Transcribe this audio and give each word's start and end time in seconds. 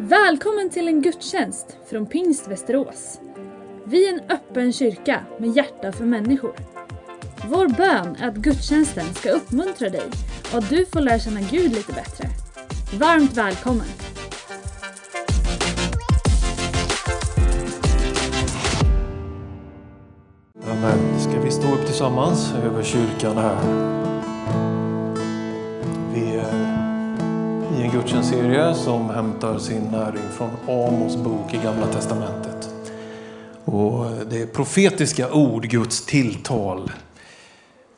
Välkommen 0.00 0.70
till 0.70 0.88
en 0.88 1.02
gudstjänst 1.02 1.76
från 1.90 2.06
Pingst 2.06 2.48
Västerås. 2.48 3.20
Vi 3.84 4.08
är 4.08 4.12
en 4.12 4.30
öppen 4.30 4.72
kyrka 4.72 5.20
med 5.38 5.56
hjärta 5.56 5.92
för 5.92 6.04
människor. 6.04 6.54
Vår 7.48 7.68
bön 7.68 8.16
är 8.20 8.28
att 8.28 8.36
gudstjänsten 8.36 9.14
ska 9.14 9.30
uppmuntra 9.30 9.88
dig 9.88 10.10
och 10.52 10.58
att 10.58 10.70
du 10.70 10.86
får 10.86 11.00
lära 11.00 11.18
känna 11.18 11.40
Gud 11.40 11.72
lite 11.72 11.92
bättre. 11.92 12.28
Varmt 12.98 13.36
välkommen! 13.36 13.86
Amen. 20.70 21.20
Ska 21.20 21.40
vi 21.40 21.50
stå 21.50 21.74
upp 21.74 21.86
tillsammans 21.86 22.54
över 22.64 22.82
kyrkan 22.82 23.36
här? 23.36 24.17
I 27.88 27.90
en 27.90 27.96
gudstjänstserie 27.96 28.74
som 28.74 29.10
hämtar 29.10 29.58
sin 29.58 29.82
näring 29.82 30.22
från 30.32 30.50
Amos 30.66 31.16
bok 31.16 31.54
i 31.54 31.56
Gamla 31.56 31.86
Testamentet. 31.86 32.70
Och 33.64 34.06
det 34.30 34.42
är 34.42 34.46
profetiska 34.46 35.32
ord, 35.32 35.62
Guds 35.62 36.06
tilltal. 36.06 36.92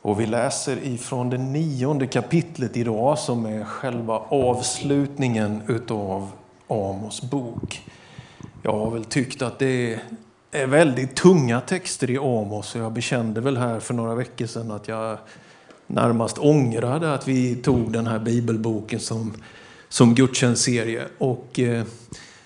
Och 0.01 0.19
vi 0.19 0.25
läser 0.25 0.77
ifrån 0.83 1.29
det 1.29 1.37
nionde 1.37 2.07
kapitlet 2.07 2.77
idag 2.77 3.19
som 3.19 3.45
är 3.45 3.63
själva 3.63 4.17
avslutningen 4.17 5.61
utav 5.67 6.31
Amos 6.67 7.21
bok. 7.21 7.81
Jag 8.63 8.73
har 8.73 8.91
väl 8.91 9.05
tyckt 9.05 9.41
att 9.41 9.59
det 9.59 9.99
är 10.51 10.67
väldigt 10.67 11.15
tunga 11.15 11.61
texter 11.61 12.09
i 12.09 12.17
Amos. 12.17 12.75
och 12.75 12.81
Jag 12.81 12.91
bekände 12.91 13.41
väl 13.41 13.57
här 13.57 13.79
för 13.79 13.93
några 13.93 14.15
veckor 14.15 14.45
sedan 14.45 14.71
att 14.71 14.87
jag 14.87 15.17
närmast 15.87 16.37
ångrade 16.37 17.13
att 17.13 17.27
vi 17.27 17.55
tog 17.55 17.91
den 17.91 18.07
här 18.07 18.19
bibelboken 18.19 18.99
som, 18.99 19.33
som 19.91 20.15
gudstjänstserie. 20.15 21.07
Och 21.17 21.59
eh, 21.59 21.83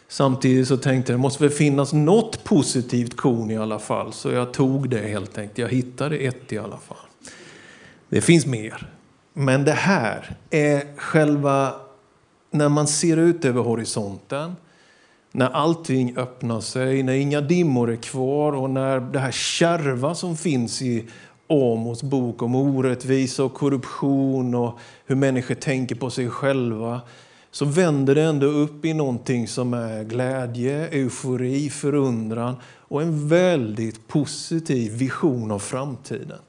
samtidigt 0.08 0.68
så 0.68 0.78
tänkte 0.78 1.12
jag 1.12 1.20
det 1.20 1.22
måste 1.22 1.44
väl 1.44 1.52
finnas 1.52 1.94
något 1.94 2.44
positivt 2.44 3.18
korn 3.18 3.52
i 3.52 3.58
alla 3.58 3.80
fall. 3.80 4.14
Så 4.14 4.32
jag 4.32 4.54
tog 4.54 4.90
det 4.90 5.08
helt 5.08 5.38
enkelt. 5.38 5.58
Jag 5.58 5.70
hittade 5.70 6.18
ett 6.18 6.54
i 6.54 6.58
alla 6.58 6.78
fall. 6.78 6.98
Det 8.10 8.22
finns 8.22 8.46
mer. 8.46 8.92
Men 9.34 9.66
det 9.66 9.72
här 9.72 10.36
är 10.50 10.98
själva, 10.98 11.74
när 12.52 12.70
man 12.70 12.88
ser 12.88 13.18
ut 13.18 13.46
över 13.46 13.62
horisonten, 13.62 14.56
när 15.32 15.50
allting 15.50 16.18
öppnar 16.18 16.62
sig, 16.62 17.04
när 17.04 17.14
inga 17.14 17.42
dimmor 17.42 17.92
är 17.92 17.96
kvar 17.96 18.52
och 18.52 18.70
när 18.70 19.00
det 19.00 19.20
här 19.20 19.32
kärva 19.32 20.16
som 20.16 20.38
finns 20.38 20.82
i 20.82 21.08
Amos 21.50 22.04
bok 22.04 22.42
om 22.42 22.56
orättvisa 22.56 23.44
och 23.44 23.54
korruption 23.54 24.56
och 24.56 24.80
hur 25.06 25.16
människor 25.16 25.56
tänker 25.56 25.96
på 25.96 26.10
sig 26.10 26.30
själva, 26.30 27.02
så 27.56 27.66
vänder 27.66 28.16
det 28.16 28.22
ändå 28.22 28.46
upp 28.46 28.86
i 28.86 28.94
någonting 28.94 29.48
som 29.48 29.74
är 29.74 30.04
glädje, 30.04 30.88
eufori, 30.88 31.70
förundran 31.70 32.56
och 32.80 33.02
en 33.02 33.28
väldigt 33.28 34.08
positiv 34.08 34.92
vision 34.92 35.52
av 35.52 35.60
framtiden. 35.60 36.40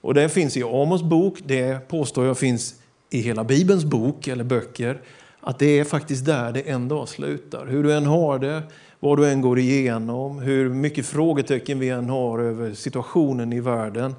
Och 0.00 0.14
det 0.14 0.28
finns 0.28 0.56
i 0.56 0.62
Amos 0.62 1.02
bok, 1.02 1.38
det 1.46 1.88
påstår 1.88 2.26
jag 2.26 2.38
finns 2.38 2.74
i 3.10 3.20
hela 3.20 3.44
Bibelns 3.44 3.84
bok 3.84 4.28
eller 4.28 4.44
böcker, 4.44 5.00
att 5.40 5.58
det 5.58 5.78
är 5.78 5.84
faktiskt 5.84 6.24
där 6.24 6.52
det 6.52 6.60
en 6.60 6.88
dag 6.88 7.08
slutar. 7.08 7.66
Hur 7.66 7.82
du 7.82 7.92
än 7.92 8.06
har 8.06 8.38
det, 8.38 8.62
vad 9.00 9.18
du 9.18 9.30
än 9.30 9.40
går 9.40 9.58
igenom, 9.58 10.38
hur 10.38 10.68
mycket 10.68 11.06
frågetecken 11.06 11.78
vi 11.78 11.88
än 11.88 12.10
har 12.10 12.38
över 12.38 12.74
situationen 12.74 13.52
i 13.52 13.60
världen, 13.60 14.14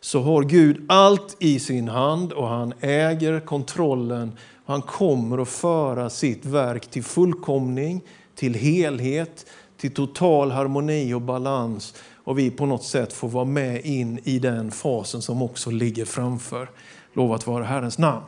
så 0.00 0.22
har 0.22 0.42
Gud 0.42 0.84
allt 0.88 1.36
i 1.38 1.58
sin 1.58 1.88
hand 1.88 2.32
och 2.32 2.48
han 2.48 2.72
äger 2.80 3.40
kontrollen. 3.40 4.32
Han 4.66 4.82
kommer 4.82 5.38
att 5.38 5.48
föra 5.48 6.10
sitt 6.10 6.44
verk 6.44 6.86
till 6.86 7.04
fullkomning, 7.04 8.00
till 8.34 8.54
helhet, 8.54 9.46
till 9.76 9.94
total 9.94 10.50
harmoni 10.50 11.14
och 11.14 11.22
balans. 11.22 11.94
Och 12.24 12.38
vi 12.38 12.50
på 12.50 12.66
något 12.66 12.84
sätt 12.84 13.12
får 13.12 13.28
vara 13.28 13.44
med 13.44 13.86
in 13.86 14.20
i 14.24 14.38
den 14.38 14.70
fasen 14.70 15.22
som 15.22 15.42
också 15.42 15.70
ligger 15.70 16.04
framför. 16.04 16.70
Lovat 17.12 17.46
vara 17.46 17.64
Herrens 17.64 17.98
namn. 17.98 18.24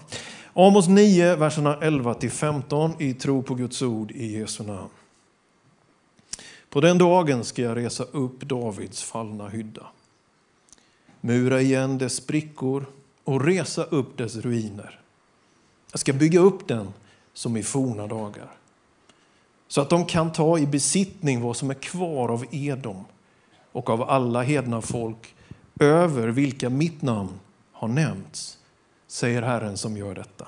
Amos 0.52 0.88
9, 0.88 1.36
verserna 1.36 1.76
11-15 1.76 2.92
i 2.98 3.14
tro 3.14 3.42
på 3.42 3.54
Guds 3.54 3.82
ord 3.82 4.10
i 4.10 4.38
Jesu 4.38 4.64
namn. 4.64 4.88
På 6.70 6.80
den 6.80 6.98
dagen 6.98 7.44
ska 7.44 7.62
jag 7.62 7.76
resa 7.76 8.04
upp 8.04 8.40
Davids 8.40 9.02
fallna 9.02 9.48
hydda, 9.48 9.86
mura 11.20 11.60
igen 11.60 11.98
dess 11.98 12.14
sprickor 12.14 12.86
och 13.24 13.44
resa 13.44 13.84
upp 13.84 14.16
dess 14.16 14.36
ruiner. 14.36 15.00
Jag 15.90 16.00
ska 16.00 16.12
bygga 16.12 16.40
upp 16.40 16.68
den 16.68 16.92
som 17.32 17.56
i 17.56 17.62
forna 17.62 18.06
dagar, 18.06 18.50
så 19.68 19.80
att 19.80 19.90
de 19.90 20.06
kan 20.06 20.32
ta 20.32 20.58
i 20.58 20.66
besittning 20.66 21.40
vad 21.40 21.56
som 21.56 21.70
är 21.70 21.74
kvar 21.74 22.28
av 22.28 22.44
Edom 22.50 23.04
och 23.72 23.90
av 23.90 24.10
alla 24.10 24.42
hedna 24.42 24.80
folk 24.80 25.34
över 25.80 26.28
vilka 26.28 26.70
mitt 26.70 27.02
namn 27.02 27.40
har 27.72 27.88
nämnts 27.88 28.58
säger 29.10 29.42
Herren 29.42 29.76
som 29.76 29.96
gör 29.96 30.14
detta. 30.14 30.46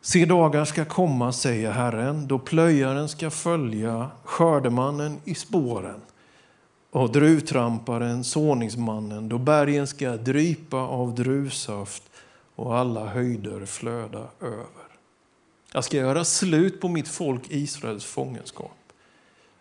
Se 0.00 0.24
dagar 0.24 0.64
ska 0.64 0.84
komma, 0.84 1.32
säger 1.32 1.70
Herren, 1.70 2.28
då 2.28 2.38
plöjaren 2.38 3.08
ska 3.08 3.30
följa 3.30 4.10
skördemannen 4.24 5.18
i 5.24 5.34
spåren 5.34 6.00
och 6.90 7.12
druvtramparen, 7.12 8.24
såningsmannen, 8.24 9.28
då 9.28 9.38
bergen 9.38 9.86
ska 9.86 10.16
drypa 10.16 10.76
av 10.76 11.14
druvsaft 11.14 12.02
och 12.54 12.76
alla 12.76 13.06
höjder 13.06 13.66
flöda 13.66 14.28
över. 14.40 14.66
Jag 15.72 15.84
ska 15.84 15.96
göra 15.96 16.24
slut 16.24 16.80
på 16.80 16.88
mitt 16.88 17.08
folk 17.08 17.42
Israels 17.48 18.04
fångenskap. 18.04 18.76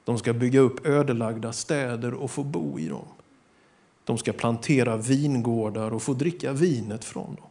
De 0.04 0.18
ska 0.18 0.34
bygga 0.34 0.60
upp 0.60 0.86
ödelagda 0.86 1.54
städer 1.54 2.14
och 2.14 2.32
få 2.32 2.44
bo 2.44 2.80
i 2.80 2.88
dem. 2.88 3.08
De 4.04 4.18
ska 4.18 4.34
plantera 4.34 4.98
vingårdar 4.98 5.94
och 5.94 6.02
få 6.02 6.14
dricka 6.14 6.54
vinet 6.54 7.06
från 7.06 7.36
dem. 7.36 7.50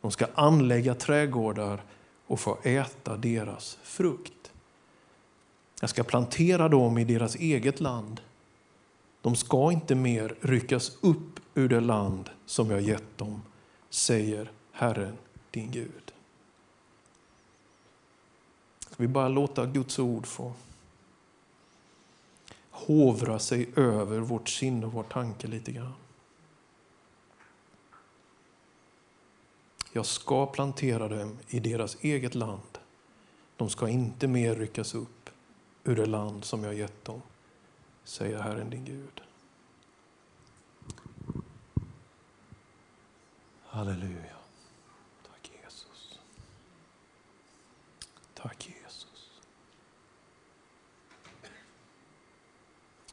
De 0.00 0.10
ska 0.10 0.26
anlägga 0.34 0.94
trädgårdar 0.94 1.82
och 2.26 2.40
få 2.40 2.58
äta 2.62 3.16
deras 3.16 3.78
frukt. 3.82 4.52
Jag 5.80 5.90
ska 5.90 6.02
plantera 6.02 6.68
dem 6.68 6.98
i 6.98 7.04
deras 7.04 7.34
eget 7.34 7.80
land. 7.80 8.20
De 9.26 9.36
ska 9.36 9.72
inte 9.72 9.94
mer 9.94 10.36
ryckas 10.40 10.98
upp 11.00 11.40
ur 11.54 11.68
det 11.68 11.80
land 11.80 12.30
som 12.44 12.70
jag 12.70 12.80
gett 12.80 13.18
dem, 13.18 13.42
säger 13.90 14.50
Herren 14.72 15.18
din 15.50 15.70
Gud. 15.70 16.12
Ska 18.78 18.94
vi 18.96 19.08
bara 19.08 19.28
låta 19.28 19.66
Guds 19.66 19.98
ord 19.98 20.26
få 20.26 20.52
hovra 22.70 23.38
sig 23.38 23.68
över 23.76 24.18
vårt 24.18 24.48
sinne 24.48 24.86
och 24.86 24.92
vår 24.92 25.02
tanke 25.02 25.46
lite 25.46 25.72
grann. 25.72 25.94
Jag 29.92 30.06
ska 30.06 30.46
plantera 30.46 31.08
dem 31.08 31.38
i 31.48 31.60
deras 31.60 31.96
eget 32.00 32.34
land. 32.34 32.78
De 33.56 33.70
ska 33.70 33.88
inte 33.88 34.26
mer 34.26 34.54
ryckas 34.54 34.94
upp 34.94 35.30
ur 35.84 35.96
det 35.96 36.06
land 36.06 36.44
som 36.44 36.64
jag 36.64 36.74
gett 36.74 37.04
dem, 37.04 37.22
säger 38.06 38.42
Herren 38.42 38.70
din 38.70 38.84
Gud. 38.84 39.22
Halleluja. 43.64 44.36
Tack 45.22 45.50
Jesus. 45.62 46.20
Tack 48.34 48.68
Jesus. 48.68 49.40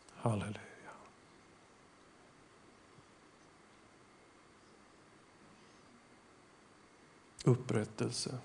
Halleluja. 0.10 0.60
Upprättelse, 7.46 8.38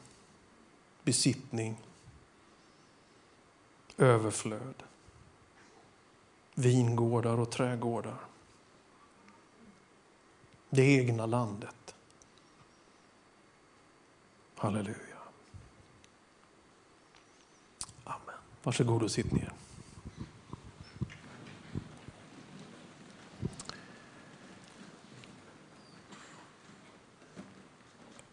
besittning, 1.05 1.77
överflöd, 3.97 4.88
vingårdar 6.59 7.41
och 7.41 7.51
trädgårdar. 7.51 8.17
Det 10.71 10.83
egna 10.83 11.27
landet. 11.27 11.95
Halleluja. 14.57 14.97
Amen. 18.05 18.35
Varsågod 18.63 19.03
och 19.03 19.11
sitt 19.11 19.33
ner. 19.33 19.53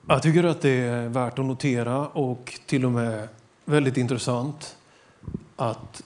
Jag 0.08 0.24
tycker 0.24 0.44
att 0.44 0.62
det 0.62 0.70
är 0.70 1.10
värt 1.10 1.40
att 1.40 1.46
notera 1.46 2.08
och 2.08 2.60
till 2.66 2.86
och 2.86 2.92
med 2.92 3.28
väldigt 3.66 3.98
intressant 3.98 4.78
att 5.56 6.04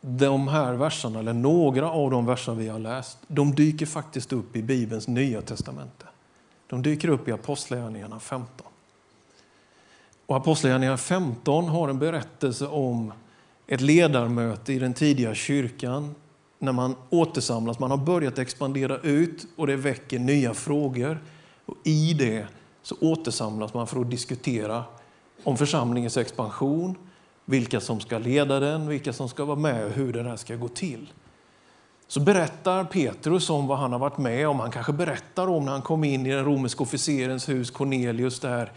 de 0.00 0.48
här 0.48 0.74
verserna, 0.74 1.18
eller 1.18 1.32
några 1.32 1.90
av 1.90 2.10
de 2.10 2.26
verser 2.26 2.54
vi 2.54 2.68
har 2.68 2.78
läst, 2.78 3.18
de 3.26 3.54
dyker 3.54 3.86
faktiskt 3.86 4.32
upp 4.32 4.56
i 4.56 4.62
Bibelns 4.62 5.08
nya 5.08 5.42
testamente. 5.42 6.06
De 6.66 6.82
dyker 6.82 7.08
upp 7.08 7.28
i 7.28 7.32
Apostlagärningarna 7.32 8.20
15. 8.20 8.66
Och 10.26 10.36
Apostlagärningarna 10.36 10.96
15 10.96 11.68
har 11.68 11.88
en 11.88 11.98
berättelse 11.98 12.66
om 12.66 13.12
ett 13.66 13.80
ledarmöte 13.80 14.72
i 14.72 14.78
den 14.78 14.94
tidiga 14.94 15.34
kyrkan 15.34 16.14
när 16.58 16.72
man 16.72 16.96
återsamlas. 17.10 17.78
Man 17.78 17.90
har 17.90 17.98
börjat 17.98 18.38
expandera 18.38 18.98
ut 18.98 19.46
och 19.56 19.66
det 19.66 19.76
väcker 19.76 20.18
nya 20.18 20.54
frågor. 20.54 21.18
Och 21.66 21.76
I 21.84 22.14
det 22.14 22.46
så 22.82 22.96
återsamlas 23.00 23.74
man 23.74 23.86
för 23.86 24.00
att 24.00 24.10
diskutera 24.10 24.84
om 25.44 25.56
församlingens 25.56 26.16
expansion, 26.16 26.96
vilka 27.48 27.80
som 27.80 28.00
ska 28.00 28.18
leda 28.18 28.60
den, 28.60 28.88
vilka 28.88 29.12
som 29.12 29.28
ska 29.28 29.44
vara 29.44 29.58
med 29.58 29.84
och 29.84 29.90
hur 29.90 30.12
det 30.12 30.22
här 30.22 30.36
ska 30.36 30.56
gå 30.56 30.68
till. 30.68 31.12
Så 32.08 32.20
berättar 32.20 32.84
Petrus 32.84 33.50
om 33.50 33.66
vad 33.66 33.78
han 33.78 33.92
har 33.92 33.98
varit 33.98 34.18
med 34.18 34.48
om. 34.48 34.60
Han 34.60 34.70
kanske 34.70 34.92
berättar 34.92 35.48
om 35.48 35.64
när 35.64 35.72
han 35.72 35.82
kom 35.82 36.04
in 36.04 36.26
i 36.26 36.30
den 36.30 36.44
romerska 36.44 36.82
officerens 36.82 37.48
hus, 37.48 37.70
Cornelius 37.70 38.40
där 38.40 38.72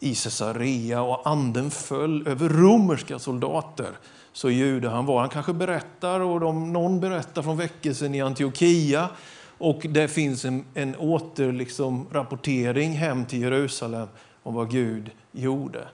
i 0.00 0.14
Caesarea 0.14 1.02
och 1.02 1.26
anden 1.26 1.70
föll 1.70 2.28
över 2.28 2.48
romerska 2.48 3.18
soldater. 3.18 3.90
Så 4.32 4.50
jude 4.50 4.88
han 4.88 5.06
var. 5.06 5.20
Han 5.20 5.28
kanske 5.28 5.52
berättar, 5.52 6.20
och 6.20 6.40
de, 6.40 6.72
någon 6.72 7.00
berättar 7.00 7.42
från 7.42 7.56
väckelsen 7.56 8.14
i 8.14 8.20
Antiochia 8.20 9.08
och 9.58 9.86
det 9.88 10.08
finns 10.08 10.44
en, 10.44 10.64
en 10.74 10.96
återrapportering 10.96 12.90
liksom, 12.90 13.00
hem 13.00 13.24
till 13.24 13.40
Jerusalem 13.40 14.08
om 14.42 14.54
vad 14.54 14.70
Gud 14.70 15.10
gjorde 15.32 15.88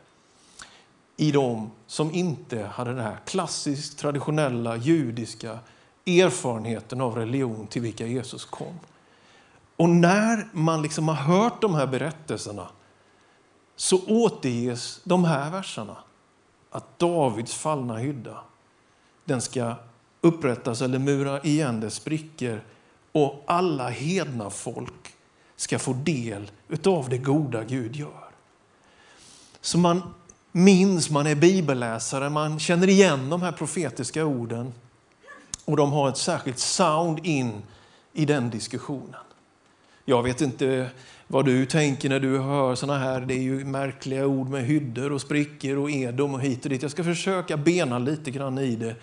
i 1.21 1.33
dem 1.33 1.71
som 1.87 2.15
inte 2.15 2.63
hade 2.63 2.91
den 2.91 3.05
här 3.05 3.17
klassiskt 3.27 3.99
traditionella 3.99 4.77
judiska 4.77 5.59
erfarenheten 6.07 7.01
av 7.01 7.15
religion 7.15 7.67
till 7.67 7.83
vilka 7.83 8.07
Jesus 8.07 8.45
kom. 8.45 8.79
Och 9.77 9.89
när 9.89 10.49
man 10.53 10.83
liksom 10.83 11.09
har 11.09 11.15
hört 11.15 11.61
de 11.61 11.75
här 11.75 11.87
berättelserna 11.87 12.69
så 13.77 14.01
återges 14.07 15.01
de 15.05 15.25
här 15.25 15.51
verserna. 15.51 15.97
Att 16.71 16.99
Davids 16.99 17.55
fallna 17.55 17.97
hydda, 17.97 18.37
den 19.25 19.41
ska 19.41 19.75
upprättas 20.21 20.83
eller 20.83 20.99
mura 20.99 21.43
igen 21.43 21.81
dess 21.81 21.95
sprickor 21.95 22.61
och 23.13 23.45
alla 23.47 23.89
hedna 23.89 24.51
folk 24.51 25.15
ska 25.57 25.79
få 25.79 25.93
del 25.93 26.51
av 26.85 27.09
det 27.09 27.19
goda 27.19 27.65
Gud 27.65 27.97
gör. 27.97 28.29
Så 29.61 29.79
man 29.79 30.03
minns, 30.53 31.11
man 31.11 31.27
är 31.27 31.35
bibelläsare, 31.35 32.31
man 32.31 32.59
känner 32.59 32.89
igen 32.89 33.31
de 33.31 33.43
här 33.43 33.53
profetiska 33.53 34.25
orden 34.25 34.73
och 35.65 35.77
de 35.77 35.93
har 35.93 36.09
ett 36.09 36.17
särskilt 36.17 36.59
sound 36.59 37.27
in 37.27 37.63
i 38.13 38.25
den 38.25 38.51
diskussionen. 38.51 39.21
Jag 40.05 40.23
vet 40.23 40.41
inte 40.41 40.91
vad 41.27 41.45
du 41.45 41.67
tänker 41.67 42.09
när 42.09 42.21
du 42.21 42.39
hör 42.39 42.75
såna 42.75 42.99
här, 42.99 43.21
det 43.21 43.35
är 43.35 43.43
ju 43.43 43.65
märkliga 43.65 44.27
ord 44.27 44.49
med 44.49 44.65
hyddor 44.65 45.13
och 45.13 45.21
sprickor 45.21 45.77
och 45.77 45.91
Edom 45.91 46.35
och 46.35 46.41
hit 46.41 46.65
och 46.65 46.71
dit. 46.71 46.83
Jag 46.83 46.91
ska 46.91 47.05
försöka 47.05 47.57
bena 47.57 47.99
lite 47.99 48.31
grann 48.31 48.59
i 48.59 48.77
det. 48.77 48.95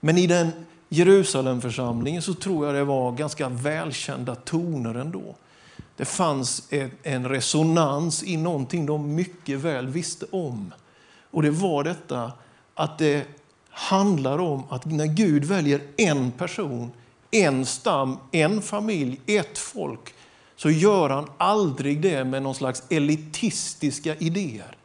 Men 0.00 0.18
i 0.18 0.26
den 0.26 0.48
Jerusalemförsamlingen 0.88 2.22
så 2.22 2.34
tror 2.34 2.66
jag 2.66 2.74
det 2.74 2.84
var 2.84 3.12
ganska 3.12 3.48
välkända 3.48 4.34
toner 4.34 4.94
ändå. 4.94 5.36
Det 5.96 6.04
fanns 6.04 6.68
en 7.02 7.28
resonans 7.28 8.22
i 8.22 8.36
någonting 8.36 8.86
de 8.86 9.14
mycket 9.14 9.58
väl 9.58 9.88
visste 9.88 10.26
om. 10.30 10.72
Och 11.34 11.42
det 11.42 11.50
var 11.50 11.84
detta 11.84 12.32
att 12.74 12.98
det 12.98 13.26
handlar 13.70 14.38
om 14.38 14.62
att 14.68 14.84
när 14.84 15.06
Gud 15.06 15.44
väljer 15.44 15.80
en 15.96 16.32
person, 16.32 16.90
en 17.30 17.66
stam, 17.66 18.16
en 18.32 18.62
familj, 18.62 19.20
ett 19.26 19.58
folk, 19.58 20.14
så 20.56 20.70
gör 20.70 21.10
han 21.10 21.30
aldrig 21.38 22.00
det 22.00 22.24
med 22.24 22.42
någon 22.42 22.54
slags 22.54 22.82
elitistiska 22.90 24.16
idéer 24.16 24.76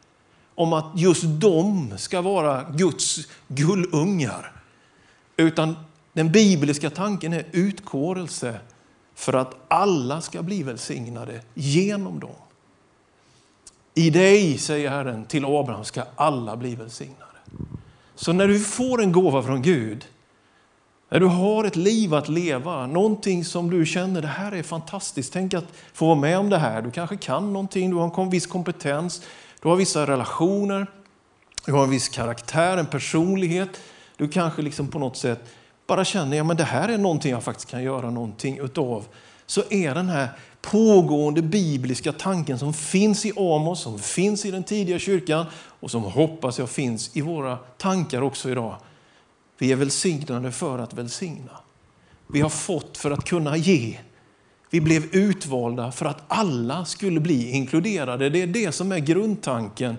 om 0.54 0.72
att 0.72 0.92
just 0.94 1.22
de 1.24 1.92
ska 1.98 2.20
vara 2.20 2.62
Guds 2.62 3.18
gullungar. 3.48 4.52
Utan 5.36 5.76
den 6.12 6.32
bibliska 6.32 6.90
tanken 6.90 7.32
är 7.32 7.46
utkårelse 7.52 8.60
för 9.14 9.32
att 9.32 9.56
alla 9.68 10.20
ska 10.20 10.42
bli 10.42 10.62
välsignade 10.62 11.40
genom 11.54 12.20
dem. 12.20 12.49
I 13.94 14.10
dig, 14.10 14.58
säger 14.58 14.90
Herren 14.90 15.24
till 15.24 15.44
Abraham, 15.44 15.84
ska 15.84 16.02
alla 16.16 16.56
bli 16.56 16.74
välsignade. 16.74 17.24
Så 18.14 18.32
när 18.32 18.48
du 18.48 18.60
får 18.60 19.02
en 19.02 19.12
gåva 19.12 19.42
från 19.42 19.62
Gud, 19.62 20.06
när 21.08 21.20
du 21.20 21.26
har 21.26 21.64
ett 21.64 21.76
liv 21.76 22.14
att 22.14 22.28
leva, 22.28 22.86
någonting 22.86 23.44
som 23.44 23.70
du 23.70 23.86
känner 23.86 24.22
det 24.22 24.28
här 24.28 24.52
är 24.52 24.62
fantastiskt, 24.62 25.32
tänk 25.32 25.54
att 25.54 25.64
få 25.92 26.06
vara 26.06 26.18
med 26.18 26.38
om 26.38 26.50
det 26.50 26.58
här. 26.58 26.82
Du 26.82 26.90
kanske 26.90 27.16
kan 27.16 27.52
någonting, 27.52 27.90
du 27.90 27.96
har 27.96 28.22
en 28.22 28.30
viss 28.30 28.46
kompetens, 28.46 29.22
du 29.62 29.68
har 29.68 29.76
vissa 29.76 30.06
relationer, 30.06 30.86
du 31.66 31.72
har 31.72 31.84
en 31.84 31.90
viss 31.90 32.08
karaktär, 32.08 32.76
en 32.76 32.86
personlighet. 32.86 33.80
Du 34.16 34.28
kanske 34.28 34.62
liksom 34.62 34.88
på 34.88 34.98
något 34.98 35.16
sätt 35.16 35.40
bara 35.86 36.04
känner 36.04 36.40
att 36.40 36.46
men 36.46 36.56
det 36.56 36.64
här 36.64 36.88
är 36.88 36.98
någonting 36.98 37.32
jag 37.32 37.42
faktiskt 37.42 37.70
kan 37.70 37.82
göra 37.82 38.10
någonting 38.10 38.58
utav. 38.58 39.04
Så 39.46 39.62
är 39.70 39.94
den 39.94 40.08
här 40.08 40.28
pågående 40.62 41.42
bibliska 41.42 42.12
tanken 42.12 42.58
som 42.58 42.72
finns 42.72 43.26
i 43.26 43.32
Amos, 43.36 43.80
som 43.80 43.98
finns 43.98 44.44
i 44.44 44.50
den 44.50 44.64
tidiga 44.64 44.98
kyrkan 44.98 45.46
och 45.54 45.90
som 45.90 46.02
hoppas 46.02 46.58
jag 46.58 46.70
finns 46.70 47.16
i 47.16 47.20
våra 47.20 47.56
tankar 47.56 48.22
också 48.22 48.50
idag. 48.50 48.76
Vi 49.58 49.72
är 49.72 49.76
välsignade 49.76 50.52
för 50.52 50.78
att 50.78 50.94
välsigna. 50.94 51.52
Vi 52.26 52.40
har 52.40 52.48
fått 52.48 52.98
för 52.98 53.10
att 53.10 53.24
kunna 53.24 53.56
ge. 53.56 53.98
Vi 54.70 54.80
blev 54.80 55.04
utvalda 55.16 55.92
för 55.92 56.06
att 56.06 56.22
alla 56.28 56.84
skulle 56.84 57.20
bli 57.20 57.50
inkluderade. 57.50 58.30
Det 58.30 58.42
är 58.42 58.46
det 58.46 58.72
som 58.72 58.92
är 58.92 58.98
grundtanken. 58.98 59.96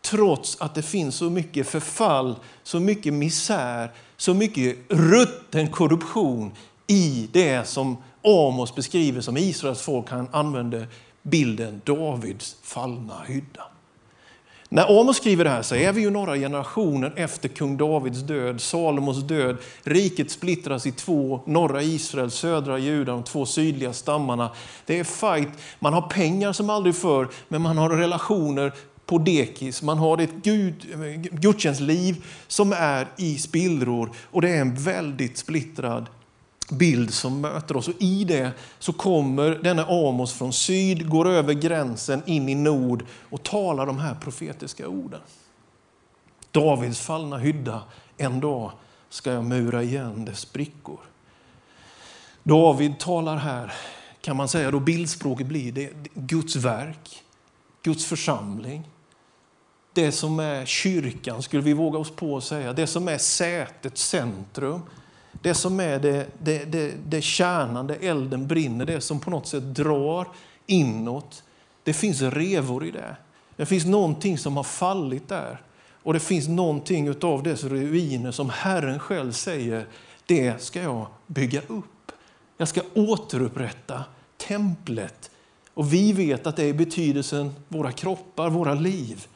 Trots 0.00 0.56
att 0.60 0.74
det 0.74 0.82
finns 0.82 1.16
så 1.16 1.30
mycket 1.30 1.68
förfall, 1.68 2.36
så 2.62 2.80
mycket 2.80 3.14
misär, 3.14 3.90
så 4.16 4.34
mycket 4.34 4.76
rutten 4.88 5.70
korruption 5.70 6.52
i 6.86 7.28
det 7.32 7.68
som 7.68 7.96
Amos 8.22 8.74
beskriver 8.74 9.20
som 9.20 9.36
Israels 9.36 9.82
folk. 9.82 10.10
Han 10.10 10.28
använder 10.32 10.86
bilden 11.22 11.80
Davids 11.84 12.56
fallna 12.62 13.22
hydda. 13.26 13.62
När 14.70 15.00
Amos 15.00 15.16
skriver 15.16 15.44
det 15.44 15.50
här 15.50 15.62
så 15.62 15.74
är 15.74 15.92
vi 15.92 16.00
ju 16.00 16.10
några 16.10 16.36
generationer 16.36 17.12
efter 17.16 17.48
kung 17.48 17.76
Davids 17.76 18.18
död, 18.18 18.60
Salomos 18.60 19.22
död. 19.22 19.56
Riket 19.82 20.30
splittras 20.30 20.86
i 20.86 20.92
två, 20.92 21.40
norra 21.46 21.82
Israel, 21.82 22.30
södra 22.30 22.78
Juda, 22.78 23.12
de 23.12 23.22
två 23.22 23.46
sydliga 23.46 23.92
stammarna. 23.92 24.50
Det 24.86 24.98
är 24.98 25.04
fight, 25.04 25.48
man 25.78 25.92
har 25.92 26.02
pengar 26.02 26.52
som 26.52 26.70
aldrig 26.70 26.96
förr, 26.96 27.28
men 27.48 27.62
man 27.62 27.78
har 27.78 27.90
relationer 27.90 28.72
på 29.06 29.18
dekis. 29.18 29.82
Man 29.82 29.98
har 29.98 30.18
ett 30.18 30.34
gud, 30.42 30.74
gudstjänstliv 31.32 32.24
som 32.46 32.72
är 32.72 33.08
i 33.16 33.38
spillror 33.38 34.10
och 34.30 34.42
det 34.42 34.48
är 34.50 34.60
en 34.60 34.74
väldigt 34.74 35.38
splittrad 35.38 36.06
bild 36.70 37.14
som 37.14 37.40
möter 37.40 37.76
oss. 37.76 37.88
Och 37.88 37.94
I 37.98 38.24
det 38.24 38.52
så 38.78 38.92
kommer 38.92 39.50
denna 39.50 39.84
Amos 39.84 40.32
från 40.32 40.52
syd, 40.52 41.08
går 41.08 41.28
över 41.28 41.54
gränsen 41.54 42.22
in 42.26 42.48
i 42.48 42.54
nord 42.54 43.04
och 43.30 43.42
talar 43.42 43.86
de 43.86 43.98
här 43.98 44.14
profetiska 44.14 44.88
orden. 44.88 45.20
Davids 46.50 47.00
fallna 47.00 47.38
hydda, 47.38 47.82
en 48.16 48.40
dag 48.40 48.72
ska 49.08 49.32
jag 49.32 49.44
mura 49.44 49.82
igen 49.82 50.24
dess 50.24 50.40
sprickor. 50.40 51.00
David 52.42 52.98
talar 52.98 53.36
här, 53.36 53.72
kan 54.20 54.36
man 54.36 54.48
säga, 54.48 54.70
då 54.70 54.80
bildspråket 54.80 55.46
blir 55.46 55.72
det 55.72 55.90
Guds 56.14 56.56
verk, 56.56 57.22
Guds 57.82 58.06
församling. 58.06 58.88
Det 59.92 60.12
som 60.12 60.40
är 60.40 60.66
kyrkan, 60.66 61.42
skulle 61.42 61.62
vi 61.62 61.72
våga 61.72 61.98
oss 61.98 62.10
på 62.10 62.36
att 62.36 62.44
säga, 62.44 62.72
det 62.72 62.86
som 62.86 63.08
är 63.08 63.18
sätet, 63.18 63.98
centrum 63.98 64.82
det 65.42 65.54
som 65.54 65.80
är 65.80 65.98
det, 65.98 66.26
det, 66.38 66.64
det, 66.64 66.94
det 67.06 67.22
kärnan, 67.22 67.86
där 67.86 67.98
elden 68.00 68.46
brinner, 68.46 68.84
det 68.84 69.00
som 69.00 69.20
på 69.20 69.30
något 69.30 69.46
sätt 69.46 69.62
drar 69.62 70.28
inåt. 70.66 71.42
Det 71.82 71.92
finns 71.92 72.22
revor 72.22 72.86
i 72.86 72.90
det. 72.90 73.16
Det 73.56 73.66
finns 73.66 73.84
någonting 73.86 74.38
som 74.38 74.56
har 74.56 74.64
fallit 74.64 75.28
där. 75.28 75.62
Och 76.02 76.12
det 76.12 76.20
finns 76.20 76.48
någonting 76.48 77.14
av 77.22 77.42
dess 77.42 77.64
ruiner 77.64 78.30
som 78.30 78.50
Herren 78.50 78.98
själv 78.98 79.32
säger, 79.32 79.86
det 80.26 80.62
ska 80.62 80.82
jag 80.82 81.06
bygga 81.26 81.60
upp. 81.66 82.12
Jag 82.56 82.68
ska 82.68 82.80
återupprätta 82.94 84.04
templet. 84.36 85.30
Och 85.74 85.92
vi 85.92 86.12
vet 86.12 86.46
att 86.46 86.56
det 86.56 86.64
är 86.64 86.72
betydelsen 86.72 87.54
våra 87.68 87.92
kroppar, 87.92 88.50
våra 88.50 88.74
liv. 88.74 89.26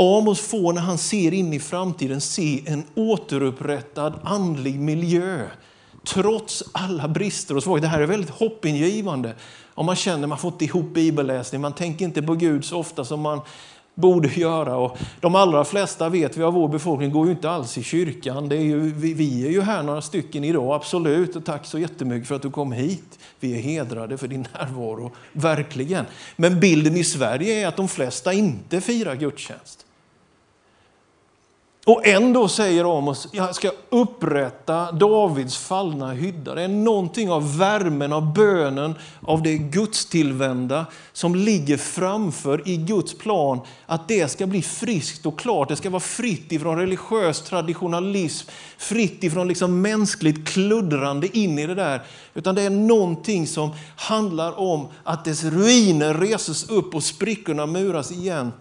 Amos 0.00 0.40
får 0.40 0.72
när 0.72 0.80
han 0.80 0.98
ser 0.98 1.34
in 1.34 1.52
i 1.52 1.60
framtiden 1.60 2.20
se 2.20 2.62
en 2.66 2.84
återupprättad 2.94 4.20
andlig 4.24 4.80
miljö. 4.80 5.46
Trots 6.06 6.64
alla 6.72 7.08
brister 7.08 7.56
och 7.56 7.62
svagheter. 7.62 7.88
Det 7.88 7.92
här 7.92 8.00
är 8.00 8.06
väldigt 8.06 8.30
hoppingivande. 8.30 9.34
Om 9.74 9.86
man 9.86 9.96
känner 9.96 10.22
att 10.22 10.28
man 10.28 10.38
fått 10.38 10.62
ihop 10.62 10.94
bibelläsning, 10.94 11.60
man 11.60 11.72
tänker 11.72 12.04
inte 12.04 12.22
på 12.22 12.34
Gud 12.34 12.64
så 12.64 12.78
ofta 12.78 13.04
som 13.04 13.20
man 13.20 13.40
borde 13.94 14.28
göra. 14.28 14.76
Och 14.76 14.98
de 15.20 15.34
allra 15.34 15.64
flesta 15.64 16.08
vet 16.08 16.36
vi 16.36 16.42
av 16.42 16.52
vår 16.52 16.68
befolkning 16.68 17.10
går 17.10 17.26
ju 17.26 17.32
inte 17.32 17.50
alls 17.50 17.78
i 17.78 17.82
kyrkan. 17.82 18.48
Det 18.48 18.56
är 18.56 18.62
ju, 18.62 18.92
vi, 18.92 19.14
vi 19.14 19.46
är 19.46 19.50
ju 19.50 19.62
här 19.62 19.82
några 19.82 20.02
stycken 20.02 20.44
idag, 20.44 20.74
absolut. 20.74 21.36
Och 21.36 21.44
tack 21.44 21.66
så 21.66 21.78
jättemycket 21.78 22.28
för 22.28 22.34
att 22.34 22.42
du 22.42 22.50
kom 22.50 22.72
hit. 22.72 23.18
Vi 23.40 23.54
är 23.58 23.62
hedrade 23.62 24.18
för 24.18 24.28
din 24.28 24.46
närvaro, 24.52 25.12
verkligen. 25.32 26.04
Men 26.36 26.60
bilden 26.60 26.96
i 26.96 27.04
Sverige 27.04 27.54
är 27.54 27.66
att 27.66 27.76
de 27.76 27.88
flesta 27.88 28.32
inte 28.32 28.80
firar 28.80 29.14
gudstjänst. 29.14 29.84
Och 31.88 32.06
ändå 32.06 32.48
säger 32.48 32.98
Amos, 32.98 33.28
jag 33.32 33.54
ska 33.54 33.70
upprätta 33.88 34.92
Davids 34.92 35.56
fallna 35.56 36.12
hydda. 36.12 36.54
Det 36.54 36.62
är 36.62 36.68
någonting 36.68 37.30
av 37.30 37.58
värmen, 37.58 38.12
av 38.12 38.32
bönen, 38.32 38.94
av 39.22 39.42
det 39.42 39.58
gudstillvända 39.58 40.86
som 41.12 41.34
ligger 41.34 41.76
framför 41.76 42.68
i 42.68 42.76
Guds 42.76 43.18
plan. 43.18 43.60
Att 43.86 44.08
det 44.08 44.30
ska 44.30 44.46
bli 44.46 44.62
friskt 44.62 45.26
och 45.26 45.38
klart. 45.38 45.68
Det 45.68 45.76
ska 45.76 45.90
vara 45.90 46.00
fritt 46.00 46.52
ifrån 46.52 46.78
religiös 46.78 47.42
traditionalism, 47.42 48.48
fritt 48.78 49.24
ifrån 49.24 49.48
liksom 49.48 49.82
mänskligt 49.82 50.48
kluddrande 50.48 51.38
in 51.38 51.58
i 51.58 51.66
det 51.66 51.74
där. 51.74 52.02
Utan 52.34 52.54
det 52.54 52.62
är 52.62 52.70
någonting 52.70 53.46
som 53.46 53.70
handlar 53.96 54.58
om 54.58 54.88
att 55.04 55.24
dess 55.24 55.44
ruiner 55.44 56.14
reses 56.14 56.70
upp 56.70 56.94
och 56.94 57.02
sprickorna 57.02 57.66
muras 57.66 58.12
igen. 58.12 58.52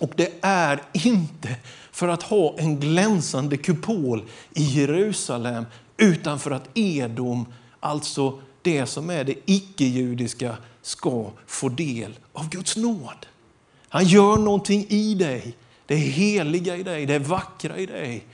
Och 0.00 0.12
det 0.16 0.32
är 0.40 0.82
inte 0.92 1.56
för 1.92 2.08
att 2.08 2.22
ha 2.22 2.54
en 2.58 2.80
glänsande 2.80 3.56
kupol 3.56 4.22
i 4.54 4.62
Jerusalem 4.62 5.64
utan 5.96 6.38
för 6.38 6.50
att 6.50 6.68
Edom, 6.74 7.46
alltså 7.80 8.38
det 8.62 8.86
som 8.86 9.10
är 9.10 9.24
det 9.24 9.34
icke-judiska, 9.46 10.56
ska 10.82 11.30
få 11.46 11.68
del 11.68 12.18
av 12.32 12.48
Guds 12.48 12.76
nåd. 12.76 13.26
Han 13.88 14.04
gör 14.04 14.36
någonting 14.36 14.86
i 14.88 15.14
dig, 15.14 15.56
det 15.86 15.96
heliga 15.96 16.76
i 16.76 16.82
dig, 16.82 17.06
det 17.06 17.18
vackra 17.18 17.78
i 17.78 17.86
dig, 17.86 18.24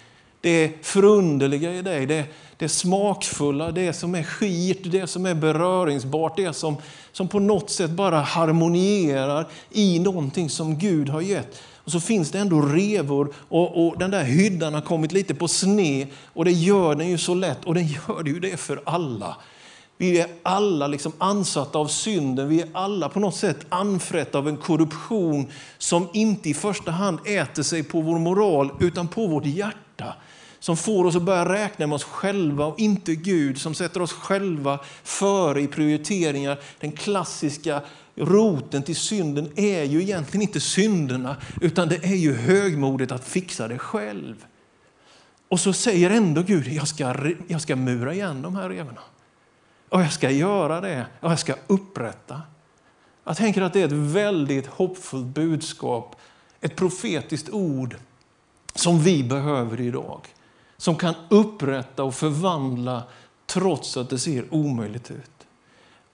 det 0.41 0.73
förunderliga 0.83 1.75
i 1.75 1.83
dig, 1.83 2.07
det, 2.07 2.25
det 2.61 2.69
smakfulla, 2.69 3.73
det 3.73 3.93
som 3.93 4.15
är 4.15 4.23
skirt, 4.23 4.79
det 4.83 5.07
som 5.07 5.27
är 5.27 5.35
beröringsbart, 5.35 6.37
det 6.37 6.53
som, 6.53 6.77
som 7.13 7.29
på 7.29 7.39
något 7.39 7.71
sätt 7.71 7.91
bara 7.91 8.21
harmonierar 8.21 9.47
i 9.71 9.99
någonting 9.99 10.51
som 10.51 10.79
Gud 10.79 11.09
har 11.09 11.21
gett. 11.21 11.63
Och 11.77 11.93
så 11.93 12.01
finns 12.01 12.31
det 12.31 12.39
ändå 12.39 12.61
revor 12.61 13.35
och, 13.49 13.87
och, 13.87 13.99
den 13.99 14.11
där 14.11 14.25
hyddan 14.25 14.75
har 14.75 14.81
kommit 14.81 15.13
lite 15.13 15.35
på 15.35 15.49
sne 15.49 16.07
och 16.25 16.45
det 16.45 16.53
gör 16.53 16.95
den 16.95 17.09
ju 17.09 17.19
så 17.19 17.35
lätt 17.35 17.65
och 17.65 17.75
den 17.75 17.87
gör 17.87 18.23
det 18.23 18.31
ju 18.31 18.41
det 18.41 18.57
för 18.57 18.83
alla. 18.85 19.37
Vi 19.97 20.21
är 20.21 20.29
alla 20.43 20.87
liksom 20.87 21.13
ansatta 21.19 21.79
av 21.79 21.87
synden, 21.87 22.49
vi 22.49 22.61
är 22.61 22.69
alla 22.73 23.09
på 23.09 23.21
något 23.21 23.37
sätt 23.37 23.67
anfrätta 23.69 24.39
av 24.39 24.49
en 24.49 24.57
korruption 24.57 25.47
som 25.79 26.09
inte 26.13 26.51
i 26.51 26.55
första 26.55 26.91
hand 26.91 27.19
äter 27.25 27.63
sig 27.63 27.83
på 27.83 28.01
vår 28.01 28.19
moral 28.19 28.71
utan 28.81 29.09
på 29.09 29.27
vårt 29.27 29.47
hjärta. 29.47 29.90
Som 30.61 30.77
får 30.77 31.05
oss 31.05 31.17
att 31.17 31.23
börja 31.23 31.49
räkna 31.49 31.87
med 31.87 31.95
oss 31.95 32.05
själva 32.05 32.65
och 32.67 32.79
inte 32.79 33.15
Gud, 33.15 33.61
som 33.61 33.75
sätter 33.75 34.03
oss 34.03 34.13
själva 34.13 34.79
före 35.03 35.61
i 35.61 35.67
prioriteringar. 35.67 36.59
Den 36.81 36.93
klassiska 36.93 37.83
roten 38.15 38.83
till 38.83 38.97
synden 38.97 39.53
är 39.57 39.85
ju 39.85 40.03
egentligen 40.03 40.43
inte 40.43 40.61
synderna, 40.61 41.37
utan 41.61 41.89
det 41.89 42.05
är 42.05 42.17
ju 42.17 42.35
högmodet 42.35 43.13
att 43.13 43.25
fixa 43.25 43.69
det 43.69 43.79
själv. 43.79 44.45
Och 45.49 45.61
så 45.61 45.73
säger 45.73 46.11
ändå 46.11 46.43
Gud, 46.43 46.69
jag 46.69 46.89
ska, 46.89 47.15
jag 47.47 47.61
ska 47.61 47.77
mura 47.77 48.15
igen 48.15 48.43
de 48.43 48.57
här 48.57 48.69
revorna. 48.69 49.01
Och 49.89 50.01
jag 50.01 50.13
ska 50.13 50.31
göra 50.31 50.81
det, 50.81 51.07
och 51.21 51.31
jag 51.31 51.39
ska 51.39 51.55
upprätta. 51.67 52.43
Jag 53.25 53.37
tänker 53.37 53.63
att 53.63 53.73
det 53.73 53.81
är 53.81 53.87
ett 53.87 53.93
väldigt 53.93 54.67
hoppfullt 54.67 55.27
budskap, 55.27 56.17
ett 56.61 56.77
profetiskt 56.77 57.51
ord 57.51 57.97
som 58.75 59.01
vi 59.01 59.25
behöver 59.25 59.81
idag. 59.81 60.21
Som 60.81 60.97
kan 60.97 61.15
upprätta 61.29 62.05
och 62.05 62.15
förvandla 62.15 63.03
trots 63.47 63.97
att 63.97 64.11
det 64.11 64.19
ser 64.19 64.55
omöjligt 64.55 65.11
ut. 65.11 65.31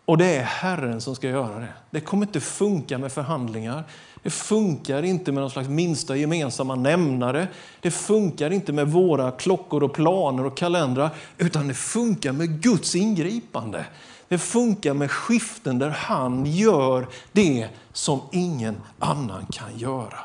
Och 0.05 0.19
det 0.19 0.37
är 0.37 0.43
Herren 0.43 1.01
som 1.01 1.15
ska 1.15 1.29
göra 1.29 1.59
det. 1.59 1.73
Det 1.91 2.01
kommer 2.01 2.27
inte 2.27 2.41
funka 2.41 2.99
med 2.99 3.13
förhandlingar. 3.13 3.85
Det 4.23 4.31
funkar 4.31 5.03
inte 5.03 5.33
med 5.33 5.41
någon 5.41 5.51
slags 5.51 5.69
minsta 5.69 6.17
gemensamma 6.17 6.75
nämnare. 6.75 7.49
Det 7.81 7.91
funkar 7.91 8.51
inte 8.51 8.73
med 8.73 8.89
våra 8.89 9.31
klockor 9.31 9.83
och 9.83 9.95
planer 9.95 10.47
och 10.47 10.57
kalendrar, 10.57 11.11
utan 11.39 11.69
det 11.69 11.75
funkar 11.75 12.33
med 12.33 12.63
Guds 12.63 12.95
ingripande. 12.95 13.87
Det 14.29 14.39
funkar 14.39 14.95
med 14.95 15.11
skiften 15.11 15.79
där 15.79 15.91
han 15.91 16.47
gör 16.47 17.07
det 17.33 17.69
som 17.93 18.21
ingen 18.33 18.77
annan 18.99 19.47
kan 19.47 19.79
göra. 19.79 20.19